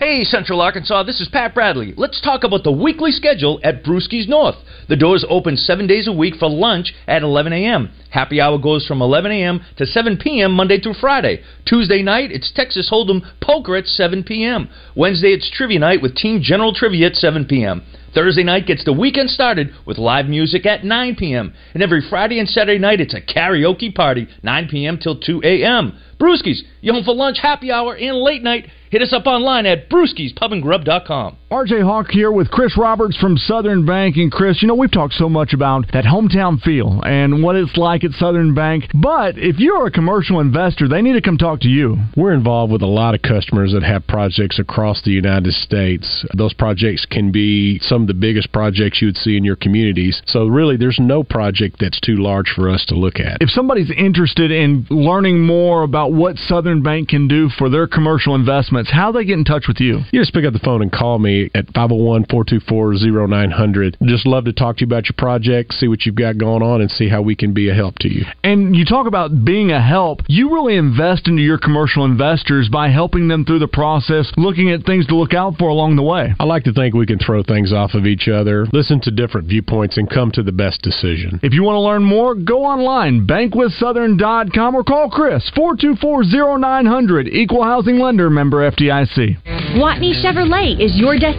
[0.00, 1.92] Hey, Central Arkansas, this is Pat Bradley.
[1.94, 4.54] Let's talk about the weekly schedule at Brewski's North.
[4.88, 7.90] The doors open seven days a week for lunch at 11 a.m.
[8.08, 9.60] Happy hour goes from 11 a.m.
[9.76, 10.52] to 7 p.m.
[10.52, 11.42] Monday through Friday.
[11.66, 14.70] Tuesday night, it's Texas Hold'em Poker at 7 p.m.
[14.96, 17.82] Wednesday, it's Trivia Night with Team General Trivia at 7 p.m.
[18.14, 21.52] Thursday night gets the weekend started with live music at 9 p.m.
[21.74, 24.96] And every Friday and Saturday night, it's a karaoke party, 9 p.m.
[24.96, 25.98] till 2 a.m.
[26.18, 28.66] Brewskis, you home for lunch, happy hour, and late night.
[28.90, 31.36] Hit us up online at brewskispubandgrub.com.
[31.50, 34.16] RJ Hawk here with Chris Roberts from Southern Bank.
[34.16, 37.76] And Chris, you know, we've talked so much about that hometown feel and what it's
[37.76, 38.84] like at Southern Bank.
[38.94, 41.96] But if you're a commercial investor, they need to come talk to you.
[42.16, 46.24] We're involved with a lot of customers that have projects across the United States.
[46.36, 50.22] Those projects can be some of the biggest projects you would see in your communities.
[50.26, 53.38] So, really, there's no project that's too large for us to look at.
[53.40, 58.36] If somebody's interested in learning more about what Southern Bank can do for their commercial
[58.36, 60.02] investments, how do they get in touch with you?
[60.12, 63.96] You just pick up the phone and call me at 501 424 0900.
[64.02, 66.80] Just love to talk to you about your project, see what you've got going on,
[66.80, 68.24] and see how we can be a help to you.
[68.44, 70.20] And you talk about being a help.
[70.28, 74.84] You really invest into your commercial investors by helping them through the process, looking at
[74.84, 76.34] things to look out for along the way.
[76.38, 79.48] I like to think we can throw things off of each other, listen to different
[79.48, 81.40] viewpoints, and come to the best decision.
[81.42, 87.64] If you want to learn more, go online, bankwithsouthern.com, or call Chris, 424 0900, Equal
[87.64, 89.36] Housing Lender, member FDIC.
[89.76, 91.29] Watney Chevrolet is your destination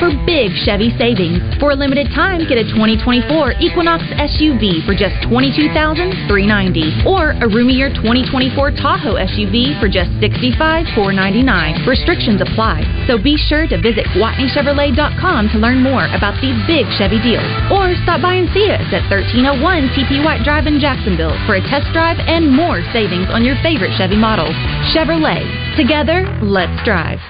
[0.00, 1.42] for big Chevy savings.
[1.60, 7.92] For a limited time, get a 2024 Equinox SUV for just 22,390 or a roomier
[7.92, 11.84] 2024 Tahoe SUV for just 65,499.
[11.84, 17.20] Restrictions apply, so be sure to visit WatneyChevrolet.com to learn more about these big Chevy
[17.20, 19.60] deals or stop by and see us at 1301
[19.92, 23.92] TP White Drive in Jacksonville for a test drive and more savings on your favorite
[24.00, 24.56] Chevy models.
[24.96, 25.44] Chevrolet.
[25.76, 27.20] Together, let's drive.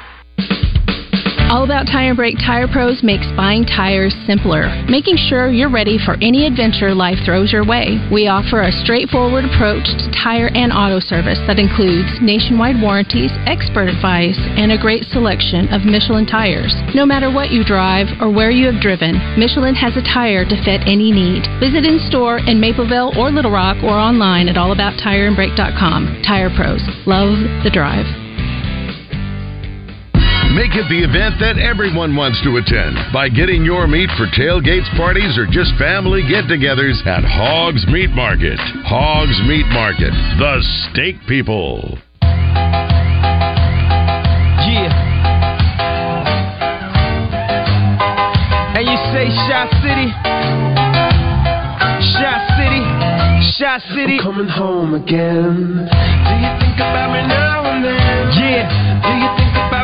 [1.46, 5.96] All About Tire and Brake Tire Pros makes buying tires simpler, making sure you're ready
[5.96, 8.02] for any adventure life throws your way.
[8.10, 13.86] We offer a straightforward approach to tire and auto service that includes nationwide warranties, expert
[13.86, 16.74] advice, and a great selection of Michelin tires.
[16.98, 20.62] No matter what you drive or where you have driven, Michelin has a tire to
[20.66, 21.46] fit any need.
[21.62, 26.26] Visit in store in Mapleville or Little Rock or online at allabouttireandbrake.com.
[26.26, 26.82] Tire Pros.
[27.06, 28.25] Love the drive.
[30.56, 34.88] Make it the event that everyone wants to attend by getting your meat for tailgates,
[34.96, 38.56] parties, or just family get togethers at Hogs Meat Market.
[38.88, 42.00] Hogs Meat Market, the steak people.
[44.64, 44.96] Yeah.
[48.80, 50.08] And you say Shot City?
[52.16, 52.80] Shot City?
[53.60, 54.16] Shot City?
[54.16, 55.84] I'm coming home again.
[55.84, 58.32] Do you think about me now and then?
[58.40, 58.64] Yeah.
[59.04, 59.75] Do you think about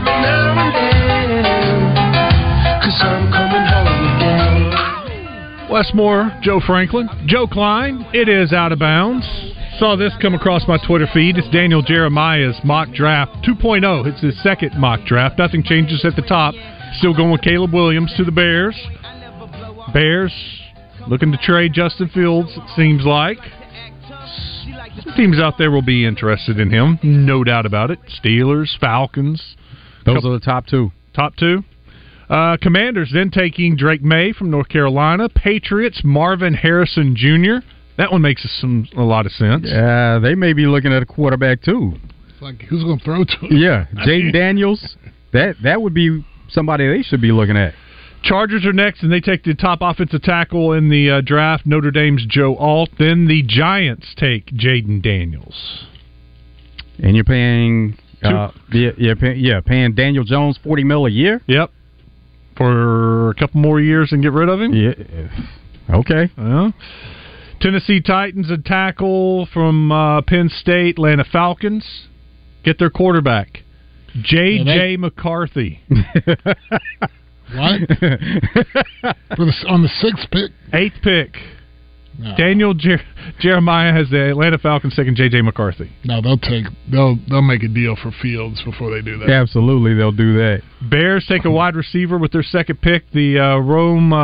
[5.72, 8.04] Wes Moore, Joe Franklin, Joe Kleine.
[8.12, 9.26] It is out of bounds.
[9.78, 11.38] Saw this come across my Twitter feed.
[11.38, 14.06] It's Daniel Jeremiah's mock draft 2.0.
[14.06, 15.38] It's his second mock draft.
[15.38, 16.54] Nothing changes at the top.
[16.98, 18.76] Still going with Caleb Williams to the Bears.
[19.94, 20.32] Bears
[21.08, 23.38] looking to trade Justin Fields, it seems like.
[25.02, 27.98] Some teams out there will be interested in him, no doubt about it.
[28.22, 29.56] Steelers, Falcons.
[30.04, 30.90] Those are the top two.
[31.14, 31.62] Top two.
[32.28, 35.28] Uh, commanders then taking Drake Maye from North Carolina.
[35.28, 37.66] Patriots, Marvin Harrison Jr.
[37.98, 39.66] That one makes some a lot of sense.
[39.66, 41.92] Yeah, they may be looking at a quarterback too.
[42.30, 43.36] It's like who's going to throw to?
[43.46, 43.48] him?
[43.50, 44.96] Yeah, Jayden Daniels.
[45.32, 47.74] That that would be somebody they should be looking at.
[48.22, 51.90] Chargers are next, and they take the top offensive tackle in the uh, draft, Notre
[51.90, 52.90] Dame's Joe Alt.
[52.98, 55.86] Then the Giants take Jayden Daniels.
[57.02, 61.40] And you're paying, uh, yeah, yeah, pay, yeah, paying Daniel Jones forty mil a year.
[61.46, 61.70] Yep,
[62.56, 64.72] for a couple more years and get rid of him.
[64.74, 64.92] Yeah.
[65.96, 66.30] Okay.
[66.36, 66.72] Well,
[67.60, 72.08] Tennessee Titans a tackle from uh, Penn State, Atlanta Falcons
[72.64, 73.62] get their quarterback,
[74.22, 74.64] J.J.
[74.64, 75.80] Yeah, they- McCarthy.
[77.54, 77.80] What?
[79.36, 80.52] For the, on the sixth pick?
[80.72, 81.34] Eighth pick.
[82.18, 82.36] No.
[82.36, 83.00] Daniel Jer-
[83.40, 85.42] Jeremiah has the Atlanta Falcons taking J.J.
[85.42, 85.90] McCarthy.
[86.04, 89.30] No, they'll take they'll they'll make a deal for Fields before they do that.
[89.30, 90.62] Absolutely, they'll do that.
[90.82, 94.16] Bears take a wide receiver with their second pick, the uh, Rome uh,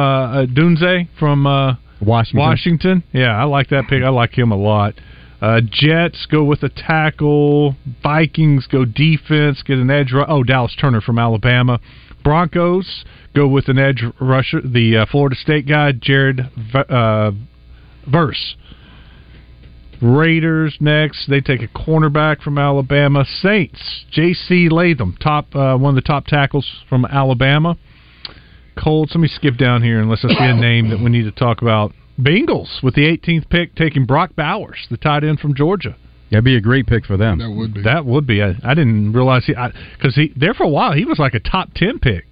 [0.43, 2.39] uh, Dunze from uh, Washington.
[2.41, 3.05] Washington.
[3.13, 4.03] Yeah, I like that pick.
[4.03, 4.95] I like him a lot.
[5.41, 7.77] Uh, Jets go with a tackle.
[8.03, 9.63] Vikings go defense.
[9.65, 10.13] Get an edge.
[10.13, 11.81] Ru- oh, Dallas Turner from Alabama.
[12.25, 14.61] Broncos go with an edge rusher.
[14.61, 17.31] The uh, Florida State guy, Jared v- uh,
[18.07, 18.57] Verse.
[20.01, 21.29] Raiders next.
[21.29, 23.25] They take a cornerback from Alabama.
[23.25, 24.69] Saints, J.C.
[24.69, 27.77] Latham, top uh, one of the top tackles from Alabama.
[28.83, 29.13] Colts.
[29.15, 31.63] Let me skip down here unless let's see a name that we need to talk
[31.63, 31.93] about.
[32.21, 35.97] Bengals with the 18th pick, taking Brock Bowers, the tight end from Georgia.
[36.31, 37.39] That'd be a great pick for them.
[37.39, 37.83] That would be.
[37.83, 38.43] That would be.
[38.43, 39.55] I, I didn't realize he
[39.97, 42.28] because he there for a while he was like a top 10 pick.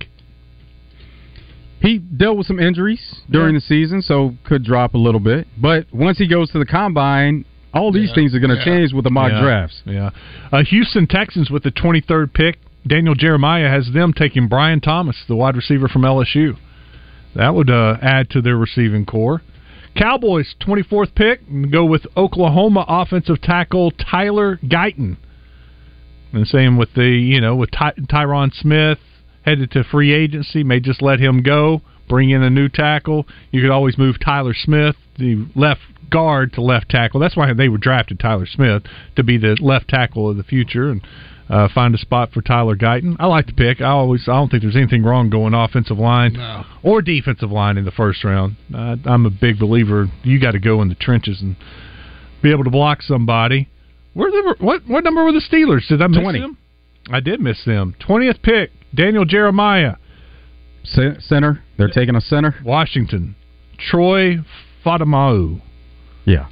[1.81, 5.47] He dealt with some injuries during the season, so could drop a little bit.
[5.59, 8.65] But once he goes to the combine, all these Yeah, things are going to yeah.
[8.65, 9.83] change with the mock Yeah, drafts.
[9.85, 10.11] Yeah.
[10.51, 15.37] Uh, Houston Texans with the 23rd pick, Daniel Jeremiah has them taking Brian Thomas, the
[15.37, 16.57] wide receiver from LSU.
[17.35, 19.43] That would uh, add to their receiving corps.
[19.95, 25.17] Cowboys 24th pick and go with Oklahoma offensive tackle Tyler Guyton.
[26.33, 28.99] And same with the you know with Ty- Tyron Smith
[29.47, 33.27] headed to free agency, may just let him go, bring in a new tackle.
[33.51, 35.81] You could always move Tyler Smith, the left
[36.11, 37.21] guard, to left tackle.
[37.21, 38.83] That's why they were drafted Tyler Smith
[39.17, 41.01] to be the left tackle of the future and
[41.49, 43.17] uh, find a spot for Tyler Guyton.
[43.21, 43.81] I like the pick.
[43.81, 46.65] I always I don't think there's anything wrong going offensive line No.
[46.83, 48.57] or defensive line in the first round.
[48.75, 50.09] Uh, I'm a big believer.
[50.25, 51.55] You got to go in the trenches and
[52.43, 53.69] be able to block somebody.
[54.15, 55.87] Where the, what what number were the Steelers?
[55.89, 56.41] Did I miss 20.
[56.41, 56.59] them?
[57.13, 57.95] I did miss them.
[58.01, 59.97] Twentieth pick, Daniel Jeremiah,
[60.85, 61.63] center.
[61.77, 62.55] They're taking a center.
[62.65, 63.37] Washington.
[63.79, 64.39] Troy
[64.85, 65.61] Fautanu.
[66.25, 66.49] Yeah.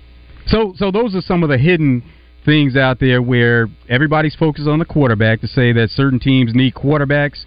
[0.47, 2.03] So so those are some of the hidden
[2.45, 6.75] things out there where everybody's focused on the quarterback to say that certain teams need
[6.75, 7.45] quarterbacks.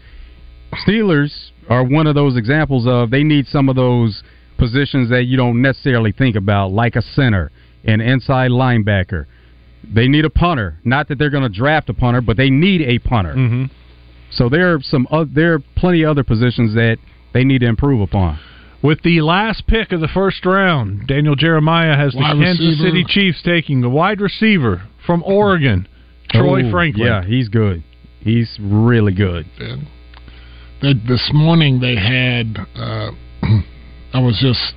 [0.88, 4.24] Steelers are one of those examples of they need some of those
[4.58, 7.52] positions that you don't necessarily think about, like a center,
[7.84, 9.28] an inside linebacker.
[9.84, 10.80] They need a punter.
[10.84, 13.36] Not that they're going to draft a punter, but they need a punter.
[13.36, 13.66] Mm-hmm.
[14.38, 16.98] So there are some oth- there are plenty of other positions that
[17.34, 18.40] they need to improve upon.
[18.84, 22.90] With the last pick of the first round, Daniel Jeremiah has the Wide Kansas receiver.
[22.90, 25.88] City Chiefs taking the wide receiver from Oregon,
[26.30, 27.08] Troy Oh, Franklin.
[27.08, 27.84] Yeah, he's good.
[28.20, 29.48] He's really good.
[30.82, 32.58] They, this morning they had.
[32.76, 33.12] Uh,
[34.14, 34.76] I was just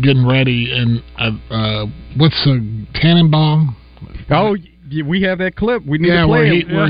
[0.00, 2.58] getting ready, and uh, uh, what's a
[2.98, 3.76] Tannenbaum?
[4.30, 4.56] Oh,
[5.06, 5.84] we have that clip.
[5.84, 6.68] We need yeah, to play where he, it.
[6.68, 6.88] where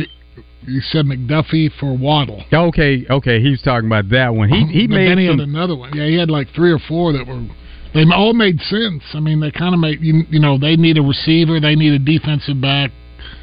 [0.67, 2.43] he said McDuffie for Waddle.
[2.53, 4.49] Okay, okay, he was talking about that one.
[4.49, 5.97] He he but made then he some, had another one.
[5.97, 7.47] Yeah, he had like three or four that were.
[7.95, 9.03] They all made sense.
[9.15, 11.93] I mean, they kind of make you, you know they need a receiver, they need
[11.95, 12.91] a defensive back.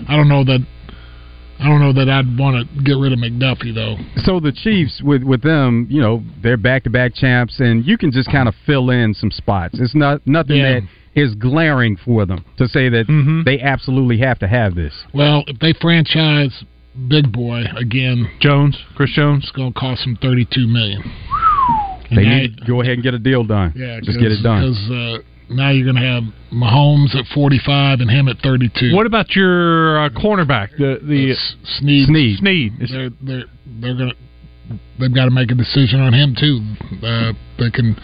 [0.08, 0.60] I don't know that.
[1.58, 3.96] I don't know that I'd want to get rid of McDuffie though.
[4.24, 7.98] so the Chiefs with with them, you know, they're back to back champs, and you
[7.98, 9.80] can just kind of fill in some spots.
[9.80, 10.82] It's not nothing Yeah.
[10.82, 10.84] that
[11.16, 13.44] is glaring for them to say that Mm-hmm.
[13.46, 14.94] they absolutely have to have this.
[15.14, 16.66] Well, if they franchise
[17.10, 21.02] Big Boy again, Jones, Chris Jones, it's going to cost him thirty-two million.
[22.10, 23.74] They need to go ahead and get a deal done.
[23.76, 24.62] yeah, just get it done.
[24.62, 28.96] Because uh, now you're going to have Mahomes at forty-five and him at thirty-two.
[28.96, 31.36] What about your uh, cornerback, the the
[31.80, 32.08] Sneed?
[32.08, 32.40] Sneed.
[32.40, 32.74] Sneed.
[32.92, 33.44] They're they're
[33.82, 34.16] they're going to.
[35.00, 36.62] They've got to make a decision on him too.
[37.06, 37.96] Uh, they can.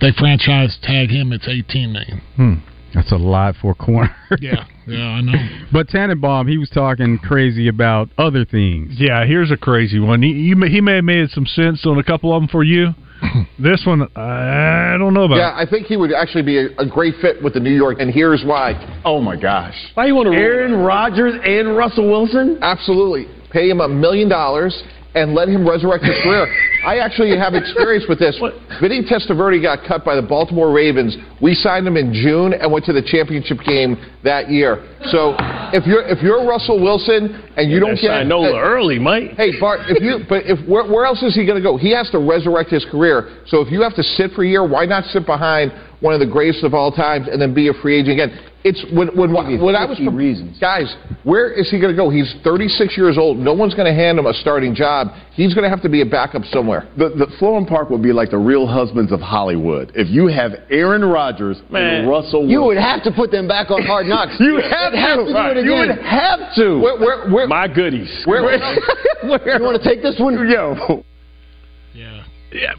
[0.00, 1.32] They franchise tag him.
[1.32, 2.20] It's eighteen million.
[2.36, 2.54] Hmm.
[2.94, 4.14] That's a lot for a corner.
[4.40, 5.32] Yeah, yeah, I know.
[5.72, 8.94] But Tannenbaum, he was talking crazy about other things.
[8.98, 10.20] Yeah, here's a crazy one.
[10.20, 12.64] He, you may, he may have made some sense on a couple of them for
[12.64, 12.88] you.
[13.58, 15.36] this one, I don't know about.
[15.36, 17.98] Yeah, I think he would actually be a, a great fit with the New York,
[18.00, 19.00] and here's why.
[19.04, 19.74] Oh my gosh!
[19.94, 22.58] Why you want to Aaron Rodgers and Russell Wilson?
[22.62, 24.82] Absolutely, pay him a million dollars
[25.14, 26.46] and let him resurrect his career.
[26.84, 28.38] I actually have experience with this.
[28.80, 31.16] Vinny Testaverde got cut by the Baltimore Ravens.
[31.42, 34.86] We signed him in June and went to the championship game that year.
[35.10, 35.34] So
[35.72, 39.32] if you're if you're Russell Wilson and you don't They get signed Nola early, Mike.
[39.36, 41.76] Hey Bart, if you but if where, where else is he going to go?
[41.76, 43.42] He has to resurrect his career.
[43.46, 46.20] So if you have to sit for a year, why not sit behind one of
[46.20, 48.46] the greatest of all times and then be a free agent again?
[48.62, 50.58] It's when when when I was reasons.
[50.60, 52.10] guys, where is he going to go?
[52.10, 53.38] He's 36 years old.
[53.38, 55.08] No one's going to hand him a starting job.
[55.32, 56.86] He's going to have to be a backup somewhere.
[56.98, 59.92] The, the Florham Park would be like the real husbands of Hollywood.
[59.94, 62.50] If you have Aaron Rodgers and Russell Wilson.
[62.50, 64.36] You would have to put them back on hard knocks.
[64.40, 65.24] You would have have to.
[65.24, 65.56] to do Right.
[65.56, 66.78] it You would have to.
[66.80, 68.12] Where, where, where, My goodies.
[68.26, 68.42] Where,
[69.24, 70.34] You want to take this one?
[70.50, 71.02] Yo.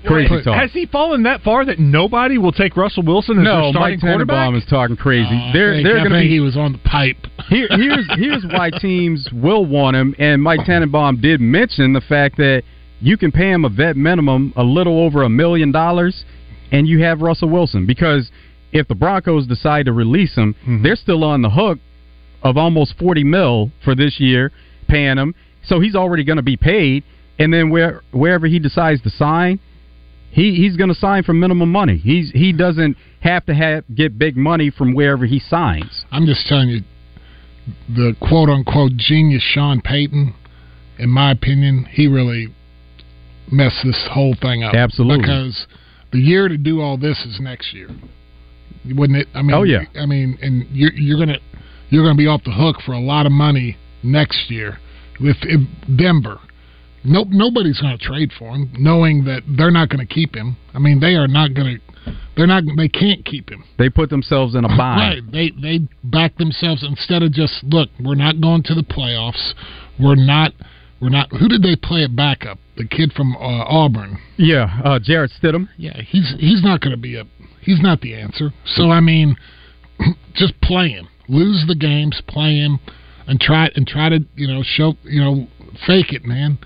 [0.06, 0.56] Crazy talk.
[0.60, 3.98] Has he fallen that far that nobody will take Russell Wilson as their No, starting
[3.98, 4.64] Mike Tannenbaum quarterback?
[4.64, 5.28] is talking crazy.
[5.30, 6.34] I they're think- they're I going to think be.
[6.34, 7.18] he was on the pipe.
[7.50, 12.38] Here, here's here's why teams will want him, and Mike Tannenbaum did mention the fact
[12.38, 12.64] that
[13.00, 16.24] you can pay him a vet minimum a little over a million dollars,
[16.72, 18.30] and you have Russell Wilson because
[18.74, 20.84] if the Broncos decide to release him, mm-hmm.
[20.84, 21.80] they're still on the hook
[22.44, 24.52] of almost forty mil for this year,
[24.88, 25.34] paying him.
[25.64, 27.04] So he's already going to be paid,
[27.42, 29.60] and then where wherever he decides to sign,
[30.30, 31.98] he he's going to sign for minimum money.
[31.98, 36.06] He's he doesn't have to have get big money from wherever he signs.
[36.12, 36.82] I'm just telling you,
[37.90, 40.36] the quote unquote genius Sean Payton,
[41.00, 42.54] in my opinion, he really
[43.52, 44.74] messed this whole thing up.
[44.76, 45.22] Absolutely.
[45.22, 45.68] Because
[46.12, 47.90] the year to do all this is next year.
[48.86, 49.28] Wouldn't it?
[49.34, 49.84] I mean, Oh, yeah.
[49.96, 51.40] I mean, and you're, you're gonna
[51.90, 54.78] you're gonna be off the hook for a lot of money next year
[55.20, 55.62] with if
[55.98, 56.40] Denver.
[57.04, 60.58] Nope, nobody's going to trade for him, knowing that they're not going to keep him.
[60.74, 62.14] I mean, they are not going to.
[62.36, 62.64] They're not.
[62.78, 63.64] They can't keep him.
[63.78, 65.32] They put themselves in a bind.
[65.32, 65.32] Right.
[65.32, 67.90] They they back themselves instead of just look.
[68.00, 69.54] We're not going to the playoffs.
[70.00, 70.54] We're not.
[71.02, 71.30] we're not.
[71.32, 72.60] Who did they play at backup?
[72.78, 74.20] The kid from uh, Auburn.
[74.38, 75.70] Yeah, uh, Jarrett Stidham.
[75.78, 77.24] Yeah, he's he's not going to be a.
[77.62, 78.52] He's not the answer.
[78.66, 79.36] So I mean,
[80.34, 81.08] just play him.
[81.28, 82.80] Lose the games, play him,
[83.28, 85.48] and try and try to you know show you know
[85.86, 86.58] fake it, man.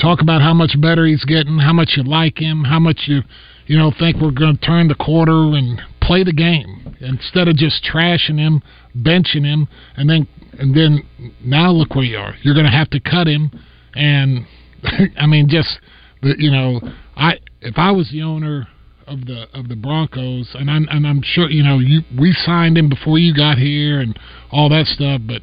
[0.00, 3.22] Talk about how much better he's getting, how much you like him, how much you
[3.66, 7.56] you know think we're going to turn the quarter and play the game instead of
[7.56, 8.62] just trashing him,
[8.96, 10.28] benching him, and then
[10.58, 11.02] and then
[11.42, 12.34] now look where you are.
[12.42, 13.50] You're going to have to cut him,
[13.94, 14.46] and
[15.18, 15.78] I mean just
[16.22, 16.80] the you know
[17.16, 18.68] I if I was the owner
[19.06, 22.78] of the of the Broncos, and I'm and I'm sure you know you we signed
[22.78, 24.18] him before you got here and
[24.50, 25.42] all that stuff, but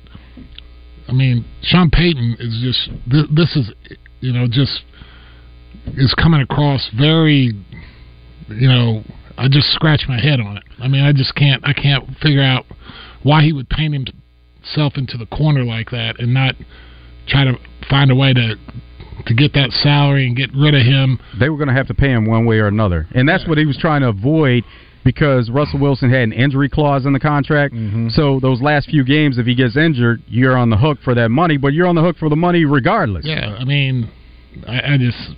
[1.07, 3.71] I mean Sean Payton is just this is
[4.21, 4.83] you know just
[5.97, 7.53] is coming across very
[8.47, 9.03] you know
[9.37, 10.63] I just scratch my head on it.
[10.79, 12.65] I mean I just can't I can't figure out
[13.23, 13.93] why he would paint
[14.63, 16.55] himself into the corner like that and not
[17.27, 17.53] try to
[17.89, 18.55] find a way to
[19.25, 21.19] to get that salary and get rid of him.
[21.39, 23.57] They were going to have to pay him one way or another, and that's what
[23.57, 24.63] he was trying to avoid
[25.03, 27.73] because Russell Wilson had an injury clause in the contract.
[27.73, 28.09] Mm-hmm.
[28.09, 31.29] So those last few games, if he gets injured, you're on the hook for that
[31.29, 33.25] money, but you're on the hook for the money regardless.
[33.25, 34.11] Yeah, I mean,
[34.67, 35.35] I, I just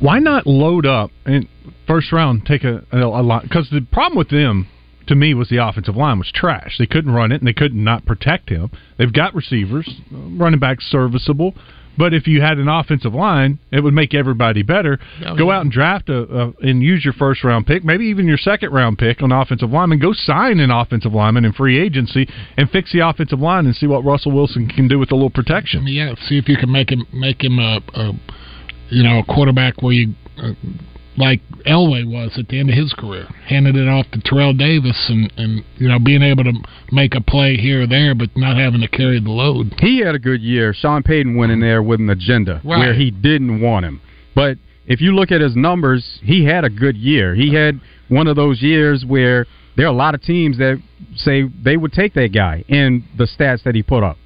[0.00, 1.48] Why not load up and
[1.86, 3.42] first round take a, a, a lot?
[3.42, 4.68] Because the problem with them,
[5.08, 6.76] to me, was the offensive line was trash.
[6.78, 8.70] They couldn't run it and they couldn't not protect him.
[8.98, 11.54] They've got receivers, uh, running back serviceable.
[11.98, 14.98] But if you had an offensive line, it would make everybody better.
[15.24, 15.56] Oh, go yeah.
[15.56, 18.72] out and draft a, a and use your first round pick, maybe even your second
[18.72, 19.98] round pick on offensive lineman.
[19.98, 23.86] Go sign an offensive lineman in free agency and fix the offensive line and see
[23.86, 25.86] what Russell Wilson can do with a little protection.
[25.86, 28.12] yeah, see if you can make him make him a, a
[28.88, 30.52] you know a quarterback where you uh,
[31.16, 35.06] like Elway was at the end of his career, handed it off to Terrell Davis
[35.08, 36.52] and and you know being able to
[36.92, 39.74] make a play here or there, but not having to carry the load.
[39.78, 40.72] He had a good year.
[40.74, 42.78] Sean Payton went in there with an agenda Right.
[42.78, 44.00] where he didn't want him.
[44.34, 47.34] But if you look at his numbers, he had a good year.
[47.34, 49.46] He had one of those years where
[49.76, 50.80] there are a lot of teams that
[51.16, 54.16] say they would take that guy and the stats that he put up.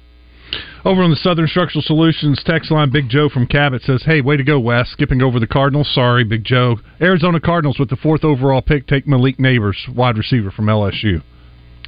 [0.83, 4.35] Over on the Southern Structural Solutions text line, Big Joe from Cabot says, "Hey, way
[4.37, 4.89] to go, Wes!
[4.89, 5.87] Skipping over the Cardinals.
[5.93, 6.79] Sorry, Big Joe.
[6.99, 11.21] Arizona Cardinals with the fourth overall pick take Malik Nabers, wide receiver from LSU.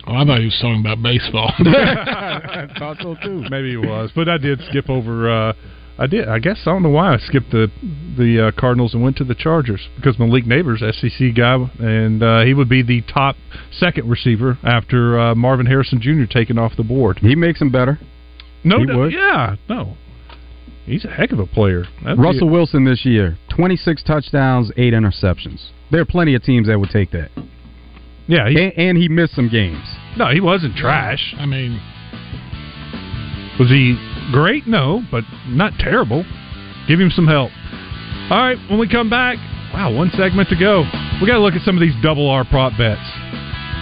[0.06, 1.54] Oh, I thought he was talking about baseball.
[1.60, 3.46] I thought so too.
[3.50, 5.30] Maybe he was, but I did skip over.
[5.32, 5.54] Uh,
[5.98, 6.28] I did.
[6.28, 7.72] I guess I don't know why I skipped the
[8.18, 12.42] the uh, Cardinals and went to the Chargers because Malik Nabers, SEC guy, and uh,
[12.42, 13.36] he would be the top
[13.72, 16.26] second receiver after uh, Marvin Harrison Jr.
[16.26, 17.20] taken off the board.
[17.20, 18.00] He makes him better.
[18.64, 19.14] No, He doubt- would.
[19.14, 19.98] yeah, no.
[20.86, 21.86] He's a heck of a player.
[22.04, 25.62] That'd be- Russell Wilson this year, 26 touchdowns, 8 interceptions.
[25.92, 27.30] There are plenty of teams that would take that.
[28.28, 29.84] Yeah, he, and, and he missed some games.
[30.18, 31.34] No, he wasn't trash.
[31.38, 31.80] I mean,
[33.60, 33.96] Was he
[34.32, 34.66] great?
[34.66, 36.26] No, but not terrible.
[36.88, 37.52] Give him some help.
[38.32, 39.38] All right, when we come back,
[39.74, 40.82] wow, one segment to go.
[41.22, 43.02] We got to look at some of these double R prop bets.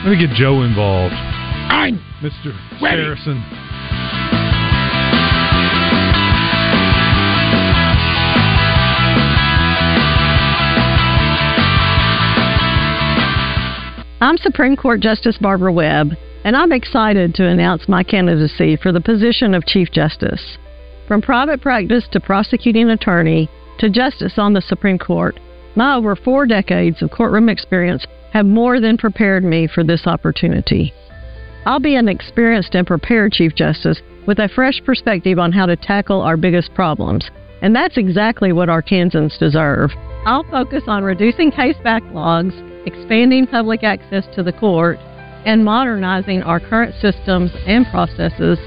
[0.03, 1.13] Let me get Joe involved.
[1.13, 2.53] I'm Mr.
[2.81, 3.01] ready.
[3.01, 3.41] Harrison.
[14.21, 16.09] I'm Supreme Court Justice Barbara Webb,
[16.43, 20.59] and I'm excited to announce my candidacy for the position of Chief Justice.
[21.07, 23.49] From private practice to prosecuting attorney
[23.79, 25.39] to justice on the Supreme Court,
[25.75, 30.93] my over four decades of courtroom experience have more than prepared me for this opportunity.
[31.65, 35.75] I'll be an experienced and prepared Chief Justice with a fresh perspective on how to
[35.75, 37.27] tackle our biggest problems,
[37.63, 39.89] and that's exactly what our Arkansans deserve.
[40.27, 44.97] I'll focus on reducing case backlogs, expanding public access to the court,
[45.45, 48.59] and modernizing our current systems and processes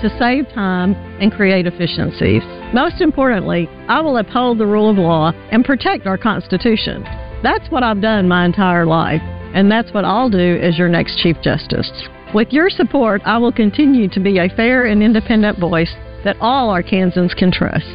[0.00, 2.42] to save time and create efficiencies.
[2.74, 7.04] Most importantly, I will uphold the rule of law and protect our Constitution.
[7.42, 9.20] That's what I've done my entire life,
[9.54, 11.90] and that's what I'll do as your next Chief Justice.
[12.34, 15.94] With your support, I will continue to be a fair and independent voice
[16.24, 17.86] that all Arkansans can trust.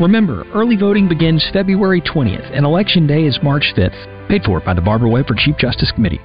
[0.00, 4.28] Remember, early voting begins February 20th and Election Day is March 5th.
[4.28, 6.20] Paid for by the Barbara Webb for Chief Justice Committee.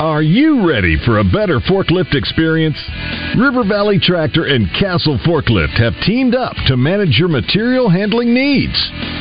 [0.00, 2.76] Are you ready for a better forklift experience?
[3.38, 8.74] River Valley Tractor and Castle Forklift have teamed up to manage your material handling needs.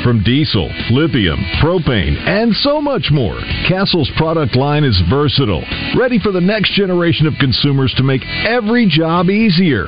[0.03, 3.39] From diesel, lithium, propane, and so much more,
[3.69, 5.63] Castle's product line is versatile,
[5.95, 9.87] ready for the next generation of consumers to make every job easier.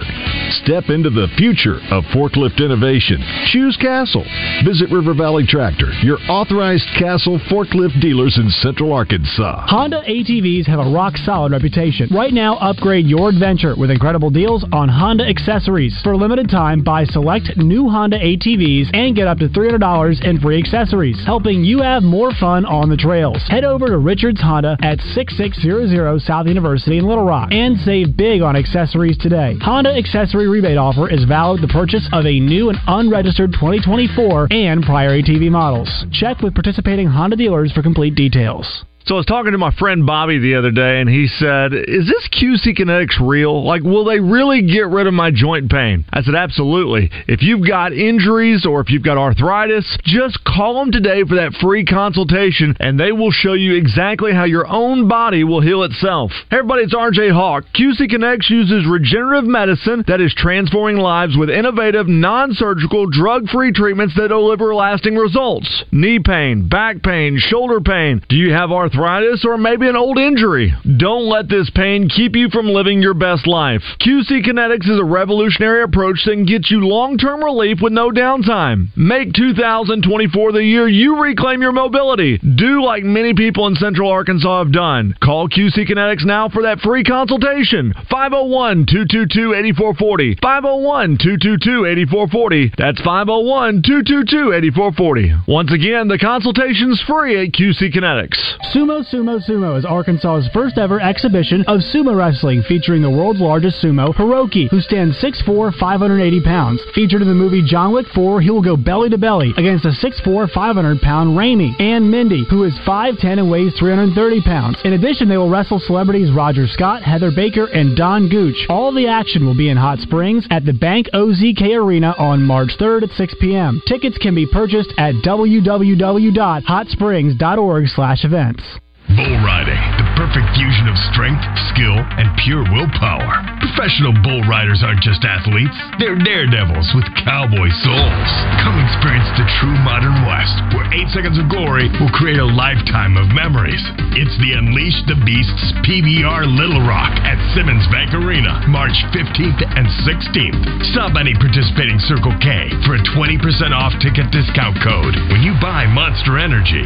[0.64, 3.20] Step into the future of forklift innovation.
[3.52, 4.26] Choose Castle.
[4.64, 9.66] Visit River Valley Tractor, your authorized Castle forklift dealers in Central Arkansas.
[9.68, 10.04] Honda
[10.46, 12.08] ATVs have a rock solid reputation.
[12.12, 16.00] Right now, upgrade your adventure with incredible deals on Honda accessories.
[16.04, 20.40] For a limited time, buy select new Honda ATVs and get up to $300 in
[20.40, 23.42] free accessories, helping you have more fun on the trails.
[23.50, 28.42] Head over to Richards Honda at 6600 South University in Little Rock and save big
[28.42, 29.58] on accessories today.
[29.62, 34.84] Honda accessory rebate offer is valid the purchase of a new and unregistered 2024 and
[34.84, 36.06] prior ATV models.
[36.12, 38.86] Check with participating Honda dealers for complete details.
[39.08, 42.08] So I was talking to my friend Bobby the other day, and he said, "Is
[42.08, 43.64] this QC Kinetix real?
[43.64, 47.12] Like, will they really get rid of my joint pain?" I said, "Absolutely.
[47.28, 51.54] If you've got injuries or if you've got arthritis, just call them today for that
[51.54, 56.32] free consultation, and they will show you exactly how your own body will heal itself."
[56.50, 57.66] Hey everybody, it's RJ Hawk.
[57.76, 64.30] QC Kinetix uses regenerative medicine that is transforming lives with innovative, non-surgical, drug-free treatments that
[64.30, 65.84] deliver lasting results.
[65.92, 68.20] Knee pain, back pain, shoulder pain.
[68.30, 68.95] Do you have arthritis?
[68.96, 70.74] Arthritis or maybe an old injury.
[70.98, 73.82] Don't let this pain keep you from living your best life.
[74.02, 78.10] QC Kinetix is a revolutionary approach that can get you long term relief with no
[78.10, 78.88] downtime.
[78.96, 82.38] Make 2024 the year you reclaim your mobility.
[82.38, 85.16] Do like many people in Central Arkansas have done.
[85.22, 87.94] Call QC Kinetix now for that free consultation.
[88.10, 90.38] 501 222 8440.
[90.42, 92.72] 501 222 8440.
[92.78, 95.36] That's 501 222 8440.
[95.48, 98.40] Once again, the consultation's free at QC Kinetics.
[98.86, 103.84] Sumo Sumo Sumo is Arkansas's first ever exhibition of sumo wrestling featuring the world's largest
[103.84, 106.80] sumo, Hiroki, who stands 6'4", 580 pounds.
[106.94, 109.90] Featured in the movie John Wick 4, he will go belly to belly against a
[109.90, 114.78] 6'4", 500 pound Raimi and Mindy, who is 5'10 and weighs 330 pounds.
[114.86, 118.68] In addition, they will wrestle celebrities Roger Scott, Heather Baker, and Don Gooch.
[118.70, 122.78] All the action will be in Hot Springs at the Bank OZK Arena on March
[122.80, 123.82] 3rd at 6 p.m.
[123.88, 128.75] Tickets can be purchased at www.hotsprings.org slash events.
[129.14, 133.55] Bull riding, the perfect fusion of strength, skill, and pure willpower.
[133.66, 138.30] Professional bull riders aren't just athletes, they're daredevils with cowboy souls.
[138.62, 143.18] Come experience the true modern West, where 8 Seconds of Glory will create a lifetime
[143.18, 143.82] of memories.
[144.14, 149.90] It's the Unleash the Beasts PBR Little Rock at Simmons Bank Arena, March 15th and
[150.06, 150.62] 16th.
[150.94, 153.42] Stop any participating Circle K for a 20%
[153.74, 156.86] off ticket discount code when you buy Monster Energy.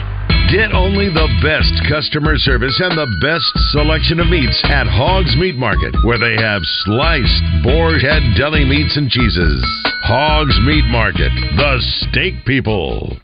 [0.49, 5.53] Get only the best customer service and the best selection of meats at Hogs Meat
[5.53, 9.63] Market, where they have sliced boar head deli meats and cheeses.
[10.03, 13.17] Hogs Meat Market, the steak people.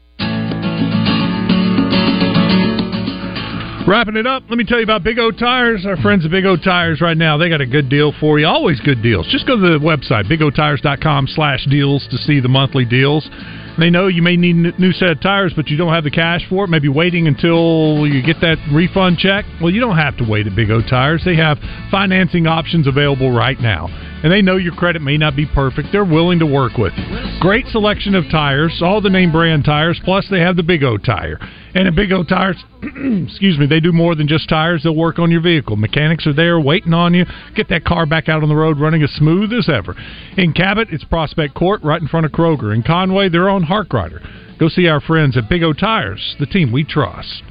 [3.87, 5.85] Wrapping it up, let me tell you about Big O Tires.
[5.85, 8.47] Our friends at Big O Tires right now, they got a good deal for you.
[8.47, 9.27] Always good deals.
[9.27, 13.29] Just go to the website, bigotires.com slash deals to see the monthly deals.
[13.77, 16.11] They know you may need a new set of tires, but you don't have the
[16.11, 16.69] cash for it.
[16.69, 19.45] Maybe waiting until you get that refund check.
[19.61, 21.23] Well, you don't have to wait at Big O Tires.
[21.25, 21.57] They have
[21.91, 23.87] financing options available right now.
[24.23, 25.89] And they know your credit may not be perfect.
[25.91, 27.05] They're willing to work with you.
[27.39, 30.97] Great selection of tires, all the name brand tires, plus they have the Big O
[30.97, 31.39] tire.
[31.75, 34.83] And at Big O Tires, excuse me, they do more than just tires.
[34.83, 35.75] They'll work on your vehicle.
[35.75, 37.25] Mechanics are there waiting on you.
[37.53, 39.93] Get that car back out on the road running as smooth as ever.
[40.37, 42.73] In Cabot, it's Prospect Court right in front of Kroger.
[42.73, 44.57] In Conway, they're on Harkrider.
[44.57, 47.43] Go see our friends at Big O Tires, the team we trust.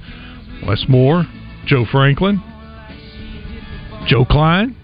[0.67, 1.27] Wes Moore,
[1.67, 2.43] Joe Franklin,
[4.07, 4.75] Joe Kleine,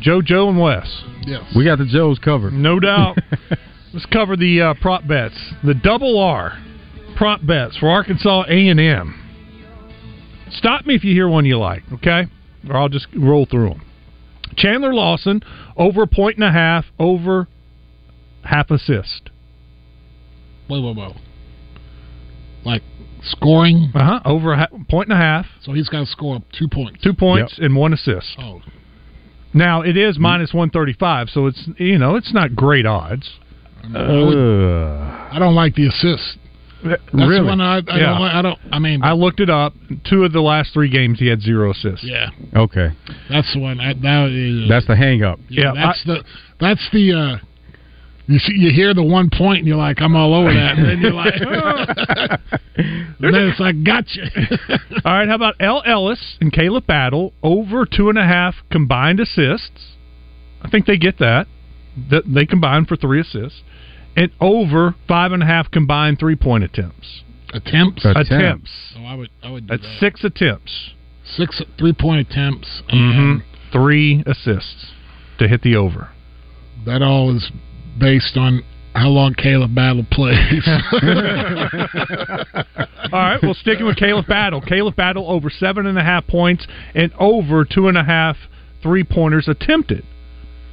[0.00, 1.02] Joe, Joe, and Wes.
[1.22, 1.42] Yes.
[1.56, 2.52] We got the Joes covered.
[2.52, 3.18] No doubt.
[3.92, 5.34] Let's cover the uh, prop bets.
[5.64, 6.58] The double R
[7.16, 9.24] prop bets for Arkansas A&M.
[10.52, 12.26] Stop me if you hear one you like, okay?
[12.68, 13.82] Or I'll just roll through them.
[14.56, 15.42] Chandler Lawson
[15.76, 17.48] over a point and a half over
[18.44, 19.30] half assist.
[20.70, 21.16] Wait, wait, wait.
[22.64, 22.82] Like
[23.22, 23.90] scoring?
[23.94, 24.20] Uh huh.
[24.24, 25.46] Over a ha- point and a half.
[25.62, 27.02] So he's got to score up two points.
[27.02, 28.36] Two points and one assist.
[28.38, 28.60] Oh.
[29.54, 33.28] Now it is minus one thirty five, so it's you know it's not great odds.
[33.84, 36.38] I don't like the assist.
[36.84, 37.40] That's really?
[37.40, 38.18] the one I, I Yeah.
[38.18, 38.22] don't.
[38.22, 38.58] I don't.
[38.72, 39.74] I mean, I looked it up.
[40.08, 42.04] Two of the last three games, he had zero assists.
[42.04, 42.90] yeah, Okay,
[43.28, 43.80] that's the one.
[43.80, 45.40] I, that is, that's the hang up.
[45.48, 45.72] yeah.
[45.74, 46.24] That's the.
[46.60, 47.12] That's the.
[47.12, 47.38] uh
[48.28, 50.86] you see, you hear the one point, and you're like, I'm all over that, and
[50.86, 51.34] then you're like,
[52.76, 54.30] and then it's like, gotcha.
[55.04, 59.20] All right, how about El Ellis and Khalif Battle over two and a half combined
[59.20, 59.96] assists?
[60.62, 61.46] I think they get that.
[62.10, 63.62] Th- They combine for three assists.
[64.16, 67.22] And over five and a half combined three point attempts.
[67.54, 68.04] Attempts.
[68.04, 68.70] Attempts.
[68.94, 69.30] So I would.
[69.42, 69.66] I would.
[69.68, 70.00] Do That's that.
[70.00, 70.90] six attempts.
[71.24, 72.82] Six three point attempts.
[72.90, 73.36] hmm
[73.72, 74.92] Three assists
[75.38, 76.10] to hit the over.
[76.86, 77.50] that all is
[77.98, 78.62] based on
[78.94, 80.66] how long Khalif Battle plays.
[83.12, 84.60] All right, well, sticking with Khalif Battle.
[84.60, 88.36] Khalif Battle over seven and a half points and over two and a half
[88.82, 90.04] three pointers attempted.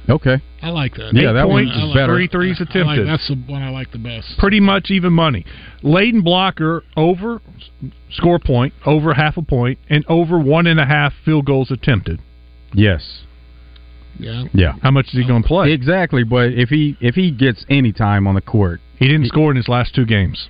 [0.08, 0.40] Okay.
[0.62, 1.10] I like that.
[1.14, 2.14] Yeah, that one points, is better.
[2.14, 3.08] Three threes I like, attempted.
[3.08, 4.38] that's the one I like the best.
[4.38, 5.44] Pretty much even money.
[5.82, 7.40] Layden Blocker over
[8.10, 12.20] score point, over half a point, and over one and a half field goals attempted.
[12.72, 13.22] Yes.
[14.18, 14.44] Yeah.
[14.54, 14.72] Yeah.
[14.82, 15.72] How much is he going to play?
[15.72, 19.50] Exactly, but if he if he gets any time on the court, he didn't score
[19.50, 20.48] in his last two games.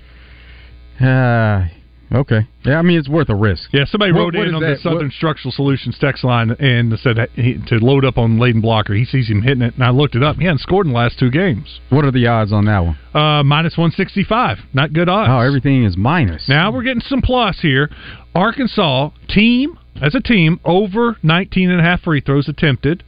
[0.99, 1.67] Uh,
[2.11, 2.47] okay.
[2.65, 3.69] Yeah, I mean it's worth a risk.
[3.71, 4.77] Yeah, somebody What- wrote what in on that?
[4.77, 8.61] the Southern Structural Solutions text line and said that he, to load up on Layden
[8.61, 8.93] Blocker.
[8.93, 10.37] He sees him hitting it, and I looked it up.
[10.37, 11.79] He hadn't scored in the last two games.
[11.89, 12.97] What are the odds on that one?
[13.13, 14.59] Uh, minus 165.
[14.73, 15.29] Not good odds.
[15.31, 16.49] Oh, everything is minus.
[16.49, 17.89] Now we're getting some plus here.
[18.33, 23.03] Arkansas team as a team over 19 and a half free throws attempted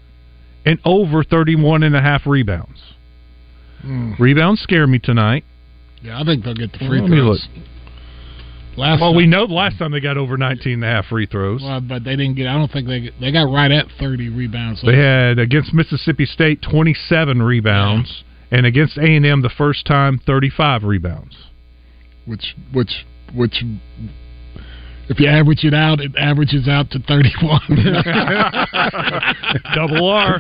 [0.66, 2.80] and over 31 and a half rebounds.
[3.84, 4.20] Mm.
[4.20, 5.46] Rebounds scare me tonight.
[6.02, 7.48] Yeah, I think they'll get the free me throws.
[8.78, 11.06] Last well, time- we know the last time they got over 19 and a half
[11.08, 11.62] free throws.
[11.62, 12.48] Well, but they didn't get.
[12.48, 14.82] I don't think they they got right at thirty rebounds.
[14.82, 21.36] They had against Mississippi State 27 rebounds and against A&M the first time 35 rebounds.
[22.26, 23.64] which which which
[25.10, 27.62] if you average it out, it averages out to thirty-one.
[29.76, 30.40] Double R.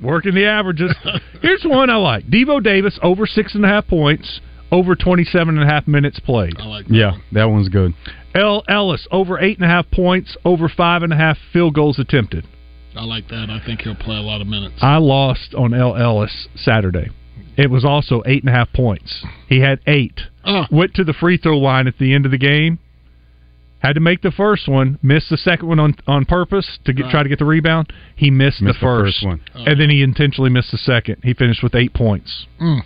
[0.00, 0.94] Working the averages.
[1.42, 2.26] Here's one I like.
[2.26, 4.40] Devo Davis over six and a half points,
[4.70, 6.54] over 27 and a half minutes played.
[6.58, 7.94] I like Yeah, that one's good.
[8.34, 11.98] El Ellis over eight and a half points, over five and a half field goals
[11.98, 12.46] attempted.
[12.96, 13.48] I like that.
[13.50, 14.76] I think he'll play a lot of minutes.
[14.80, 17.10] I lost on El Ellis Saturday.
[17.56, 19.24] It was also eight and a half points.
[19.48, 20.20] He had eight.
[20.44, 20.64] Oh.
[20.70, 22.78] Went to the free throw line at the end of the game.
[23.84, 24.98] Had to make the first one.
[25.02, 27.10] Missed the second one on on purpose to get, Right.
[27.12, 27.92] try to get the rebound.
[28.16, 29.40] He missed, Missed the, the first, first one.
[29.54, 31.16] and then he intentionally missed the second.
[31.22, 32.46] He finished with eight points.
[32.58, 32.80] Mm.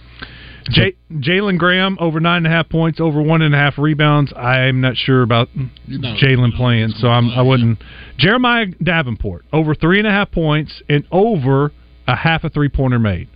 [0.71, 4.33] J- Jalen Graham over nine and a half points, over one and a half rebounds.
[4.37, 5.49] I'm not sure about
[5.87, 7.79] You know, Jalen playing, so I'm, I wouldn't.
[8.19, 11.71] Jeremiah Davenport over three and a half points and over
[12.09, 13.29] a half a three pointer made.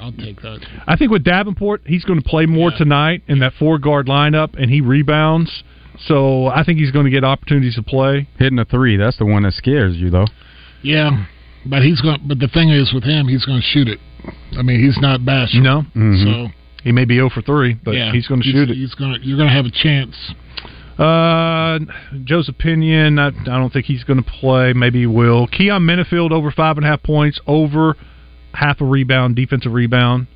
[0.00, 0.64] I'll take that.
[0.86, 4.50] I think with Davenport, he's going to play more tonight in that four guard lineup,
[4.56, 5.64] and he rebounds.
[6.06, 8.28] So I think he's going to get opportunities to play.
[8.38, 10.26] Hitting a three, that's the one that scares you, though.
[10.82, 11.26] Yeah,
[11.66, 12.20] but he's going.
[12.26, 13.98] But the thing is, with him, he's going to shoot it.
[14.56, 15.60] I mean, he's not bashful.
[15.62, 16.24] No, Mhm.
[16.24, 16.52] So
[16.84, 18.76] he may be 0 for three, but yeah, he's going to shoot it.
[18.76, 19.18] He's going.
[19.22, 20.14] You're going to have a chance.
[20.98, 21.78] Uh,
[22.24, 23.18] Joe's opinion.
[23.18, 24.72] I, I don't think he's going to play.
[24.72, 25.46] Maybe he will.
[25.46, 27.96] Keyon Menifield over five and a half points, over
[28.52, 30.26] half a rebound, defensive rebound.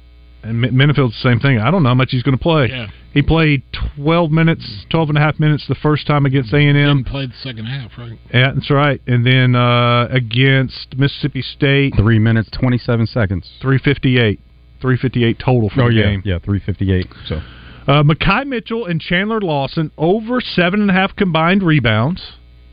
[0.43, 1.59] And Mi- Menifield's the same thing.
[1.59, 2.69] I don't know how much he's going to play.
[2.69, 2.89] Yeah.
[3.13, 3.63] He played
[3.97, 6.75] 12 minutes, 12 and a half minutes the first time against A&M.
[6.75, 8.19] Didn't play the second half, right?
[8.33, 9.01] Yeah, that's right.
[9.07, 13.51] And then uh, against Mississippi State, Three minutes, 27 seconds.
[13.61, 14.41] 358.
[14.81, 16.03] 358 total for oh, the yeah.
[16.03, 16.23] game.
[16.25, 17.07] Yeah, 358.
[17.27, 17.37] So
[17.87, 22.33] Uh, Makai Mitchell and Chandler Lawson over seven and a half combined rebounds.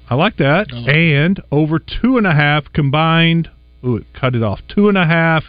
[0.10, 0.72] I like that.
[0.72, 3.50] and over two and a half combined.
[3.86, 4.60] Ooh, it cut it off.
[4.74, 5.44] Two and a half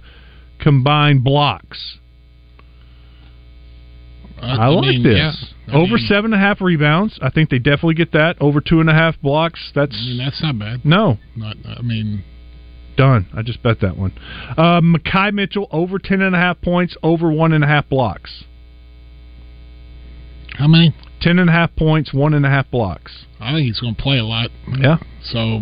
[0.59, 1.99] combined blocks.
[4.43, 5.17] I, like mean, this.
[5.17, 5.75] yeah.
[5.75, 7.19] I over mean- seven and a half rebounds.
[7.23, 8.37] I think they definitely get that.
[8.41, 9.71] Over two and a half blocks.
[9.75, 10.85] That's I mean, that's not bad.
[10.85, 11.57] no Not.
[11.67, 12.25] I mean,
[12.97, 13.27] done.
[13.35, 14.13] I just bet that one.
[14.57, 16.97] Uh, Makai Mitchell over ten and a half points.
[17.03, 18.45] Over one and a half blocks.
[20.57, 20.95] how many?
[21.21, 22.13] Ten and a half points.
[22.15, 23.27] One and a half blocks.
[23.39, 24.51] I think he's going to play a lot.
[24.79, 24.97] Yeah.
[25.23, 25.61] So,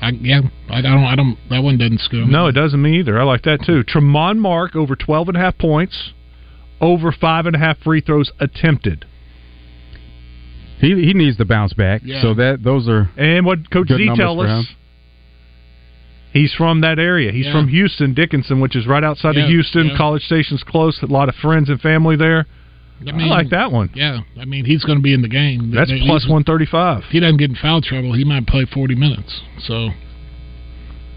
[0.00, 1.04] I yeah, I don't.
[1.04, 1.36] I don't.
[1.50, 2.32] That one doesn't scare me.
[2.32, 3.18] No, it doesn't me either.
[3.18, 3.82] I like that too.
[3.84, 6.12] Tramon Mark over 12 and a half points,
[6.80, 9.04] over five and a half free throws attempted.
[10.80, 12.02] he he needs to bounce back.
[12.04, 12.20] Yeah.
[12.22, 14.66] So that those are And what Coach Good Z tell us?
[16.32, 17.32] He's from that area.
[17.32, 17.52] He's Yeah.
[17.52, 19.86] from Houston, Dickinson, which is right outside Yeah, of Houston.
[19.88, 19.96] yeah.
[19.96, 21.00] College Station's close.
[21.02, 22.44] A lot of friends and family there.
[23.06, 23.90] I, I, mean, like that one.
[23.94, 25.70] Yeah, I mean, he's going to be in the game.
[25.70, 27.04] That's They- 135.
[27.04, 29.40] If he doesn't get in foul trouble, he might play forty minutes.
[29.60, 29.90] So,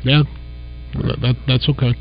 [0.03, 0.23] yeah,
[0.95, 1.95] that, that that's okay.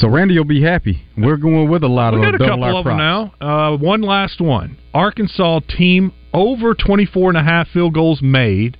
[0.00, 1.02] So Randy you'll be happy.
[1.16, 3.32] We're going with a lot We of got a couple of them now.
[3.40, 4.76] Uh, one last one.
[4.94, 8.76] Arkansas team over 24 and a half field goals made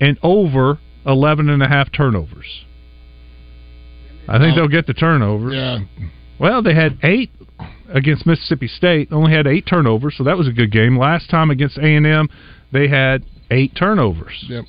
[0.00, 2.64] and over 11 and a half turnovers.
[4.28, 4.56] I think Oh.
[4.60, 5.54] they'll get the turnovers.
[5.54, 5.78] Yeah,
[6.38, 7.30] Well, they had eight
[7.92, 9.08] against Mississippi State.
[9.12, 10.96] Only had eight turnovers, so that was a good game.
[10.98, 12.28] Last time against A&M,
[12.72, 14.44] they had eight turnovers.
[14.48, 14.64] Yep.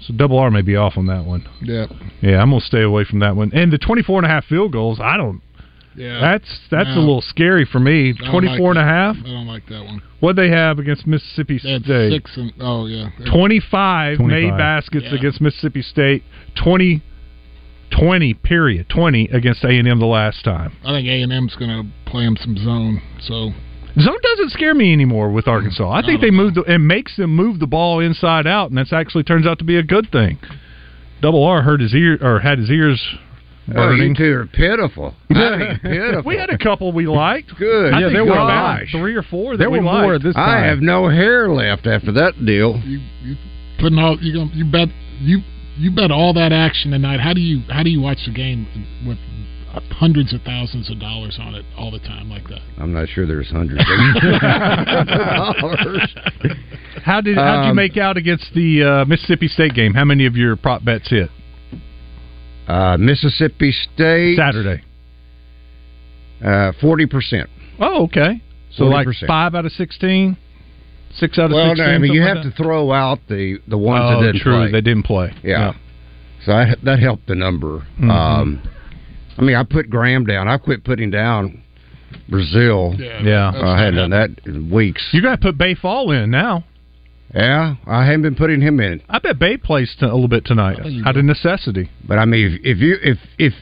[0.00, 1.46] So double R may be off on that one.
[1.60, 1.86] yeah,
[2.22, 3.50] Yeah, I'm going to stay away from that one.
[3.52, 5.42] And the 24 and a half field goals, I don't
[5.96, 6.20] yeah.
[6.20, 8.10] that's that's a little scary for me.
[8.20, 9.16] I don't 24 and a half.
[9.18, 10.00] I don't like that one.
[10.20, 12.12] What they have against Mississippi They had State?
[12.12, 15.18] six and oh yeah, 25, made baskets Yeah.
[15.18, 16.22] against Mississippi State.
[16.62, 17.02] 20
[17.90, 20.76] twenty period twenty against A and M the last time.
[20.84, 23.00] I think A and M's going to play him some zone.
[23.20, 23.50] So
[24.00, 25.90] Zone doesn't scare me anymore with Arkansas.
[25.90, 28.92] I think they move the, it makes them move the ball inside out, and that's
[28.92, 30.38] actually turns out to be a good thing.
[31.20, 33.02] Double R hurt his ear or had his ears
[33.70, 34.10] Oh, burning.
[34.10, 35.14] you two are pitiful.
[35.28, 36.22] Pitiful.
[36.24, 37.54] we had a couple we liked.
[37.58, 37.92] Good.
[37.92, 40.24] I Yeah, think there we were about three or four that we liked.
[40.36, 42.78] I have no hair left after that deal.
[42.86, 43.36] you you
[43.78, 44.88] putting all you you bet
[45.20, 45.40] you
[45.76, 47.20] you bet all that action tonight.
[47.20, 48.66] How do you how do you watch the game
[49.06, 49.18] with
[49.90, 52.60] hundreds of thousands of dollars on it all the time like that?
[52.78, 54.30] I'm not sure there's hundreds of
[55.10, 56.14] dollars.
[57.04, 59.94] How did how did you Um, make out against the uh, Mississippi State game?
[59.94, 61.30] How many of your prop bets hit?
[62.66, 64.82] Uh, Mississippi State Saturday.
[66.44, 67.48] Uh, Forty percent.
[67.80, 68.42] Oh, okay.
[68.72, 69.26] So like 40%.
[69.26, 70.36] five out of sixteen,
[71.14, 71.86] six out of Well, sixteen.
[71.86, 74.32] no, I mean you something have like to throw out the the ones oh, that
[74.32, 74.72] didn't true, play.
[74.72, 75.32] they didn't play.
[75.42, 75.72] Yeah.
[76.44, 77.86] So I, that helped the number.
[78.00, 78.10] Mhm.
[78.10, 78.62] Um,
[79.38, 80.48] I mean, I put Graham down.
[80.48, 81.62] I quit putting down
[82.28, 82.98] Brazile.
[82.98, 83.22] Yeah.
[83.22, 83.52] Yeah.
[83.54, 85.06] I hadn't done that in weeks.
[85.12, 86.64] You got to put Baye Fall in now.
[87.34, 89.02] Yeah, I haven't been putting him in.
[89.08, 91.90] I bet Bay plays t- a little bit tonight out of necessity.
[92.06, 93.52] But I mean, if, if you if if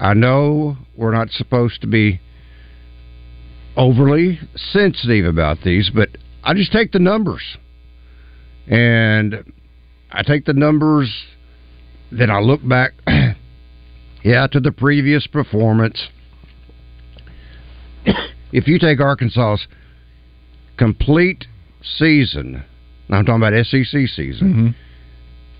[0.00, 2.18] I know we're not supposed to be
[3.76, 4.40] overly
[4.72, 6.08] sensitive about these, but
[6.42, 7.42] I just take the numbers,
[8.66, 9.52] and
[10.10, 11.12] I take the numbers.
[12.10, 12.92] Then I look back,
[14.22, 16.08] yeah, to the previous performance.
[18.52, 19.66] if you take Arkansas's
[20.76, 21.46] complete
[21.98, 22.64] season,
[23.10, 24.68] I'm talking about SEC season mm-hmm.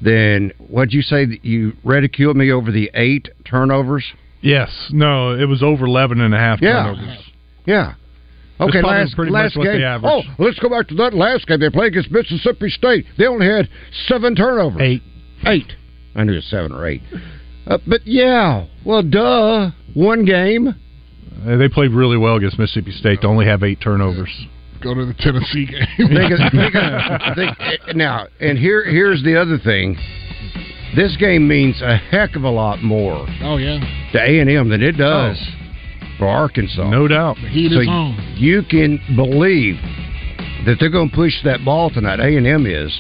[0.01, 4.05] then what'd you say that you ridiculed me over the eight turnovers?
[4.41, 4.71] Yes.
[4.91, 6.85] No, it was over 11 and a half Yeah.
[6.85, 7.19] turnovers.
[7.67, 7.95] Yeah.
[8.61, 9.83] Okay, last pretty last game.
[10.05, 11.61] Oh, let's go back to that last game.
[11.61, 13.07] They played against Mississippi State.
[13.17, 13.71] They only had
[14.07, 14.83] seven turnovers.
[14.83, 15.03] Eight.
[15.47, 15.73] Eight.
[16.15, 17.01] I knew it was seven or eight.
[17.71, 19.71] Uh, but yeah, well, duh.
[19.95, 20.69] One game.
[20.69, 24.29] Uh, They played really well against Mississippi State to only have eight turnovers.
[24.83, 26.09] Go to the Tennessee game.
[26.09, 29.97] Think of- think of- think- now, and here here's the other thing.
[30.97, 33.79] This game means a heck of a lot more Oh yeah,
[34.13, 35.39] to A and M than it does
[36.19, 36.91] for Arkansas.
[36.91, 37.37] No doubt.
[37.41, 38.35] the heat so is on.
[38.37, 39.77] you can believe
[40.67, 42.19] that they're going to push that ball tonight.
[42.21, 42.99] A and M is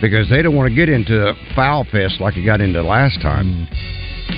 [0.00, 3.20] because they don't want to get into a foul fest like they got into last
[3.20, 3.66] time.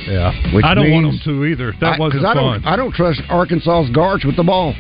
[0.07, 1.73] Yeah, Which I don't want them means- to either.
[1.81, 2.63] That I- wasn't 'cause I fun.
[2.63, 4.75] don't, I don't trust Arkansas's guards with the ball.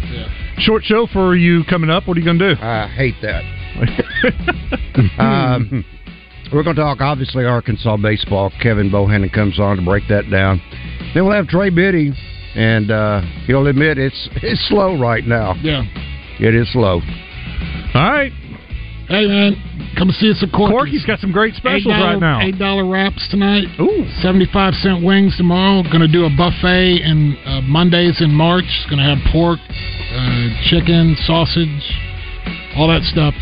[0.59, 2.07] Short show for you coming up.
[2.07, 2.61] What are you going to do?
[2.63, 3.43] I hate that.
[5.19, 5.85] um,
[6.53, 8.53] we're going to talk obviously Arkansas baseball.
[8.63, 10.61] Kevin Bohannon comes on to break that down.
[11.15, 12.13] Then we'll have Trey Biddy,
[12.55, 15.55] and uh, he'll admit it's it's slow right now.
[15.63, 15.85] Yeah.
[16.41, 17.01] It is slow.
[17.95, 18.33] All right.
[19.09, 19.57] Hey man,
[19.97, 20.77] come see us at Corky's.
[20.77, 22.41] Corky's got some great specials 8 right now.
[22.43, 23.65] Eight dollar wraps tonight.
[23.81, 24.05] Ooh.
[24.21, 25.83] Seventy five cent wings tomorrow.
[25.83, 28.65] Going to do a buffet and uh, Mondays in March.
[28.69, 31.81] It's Going to have pork, uh, chicken, sausage,
[32.77, 33.33] all that stuff.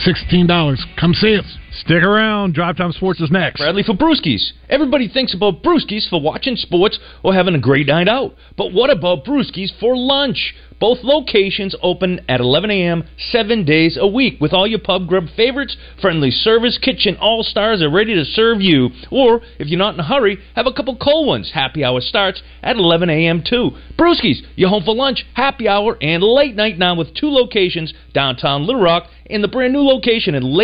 [0.00, 0.80] Sixteen dollars.
[0.98, 1.59] Come see us.
[1.72, 2.54] Stick around.
[2.54, 3.58] Drive Time Sports is next.
[3.58, 4.52] Bradley for Brewskis.
[4.68, 8.34] Everybody thinks about Brewskis for watching sports or having a great night out.
[8.56, 10.54] But what about Brewskis for lunch?
[10.80, 13.04] Both locations open at 11 a.m.
[13.18, 15.76] seven days a week with all your pub grub favorites.
[16.00, 18.88] Friendly service, kitchen all stars are ready to serve you.
[19.10, 21.52] Or if you're not in a hurry, have a couple cold ones.
[21.52, 23.44] Happy hour starts at 11 a.m.
[23.46, 23.72] too.
[23.98, 28.66] Brewskis, you're home for lunch, happy hour, and late night now with two locations downtown
[28.66, 30.58] Little Rock and the brand new location in Lake.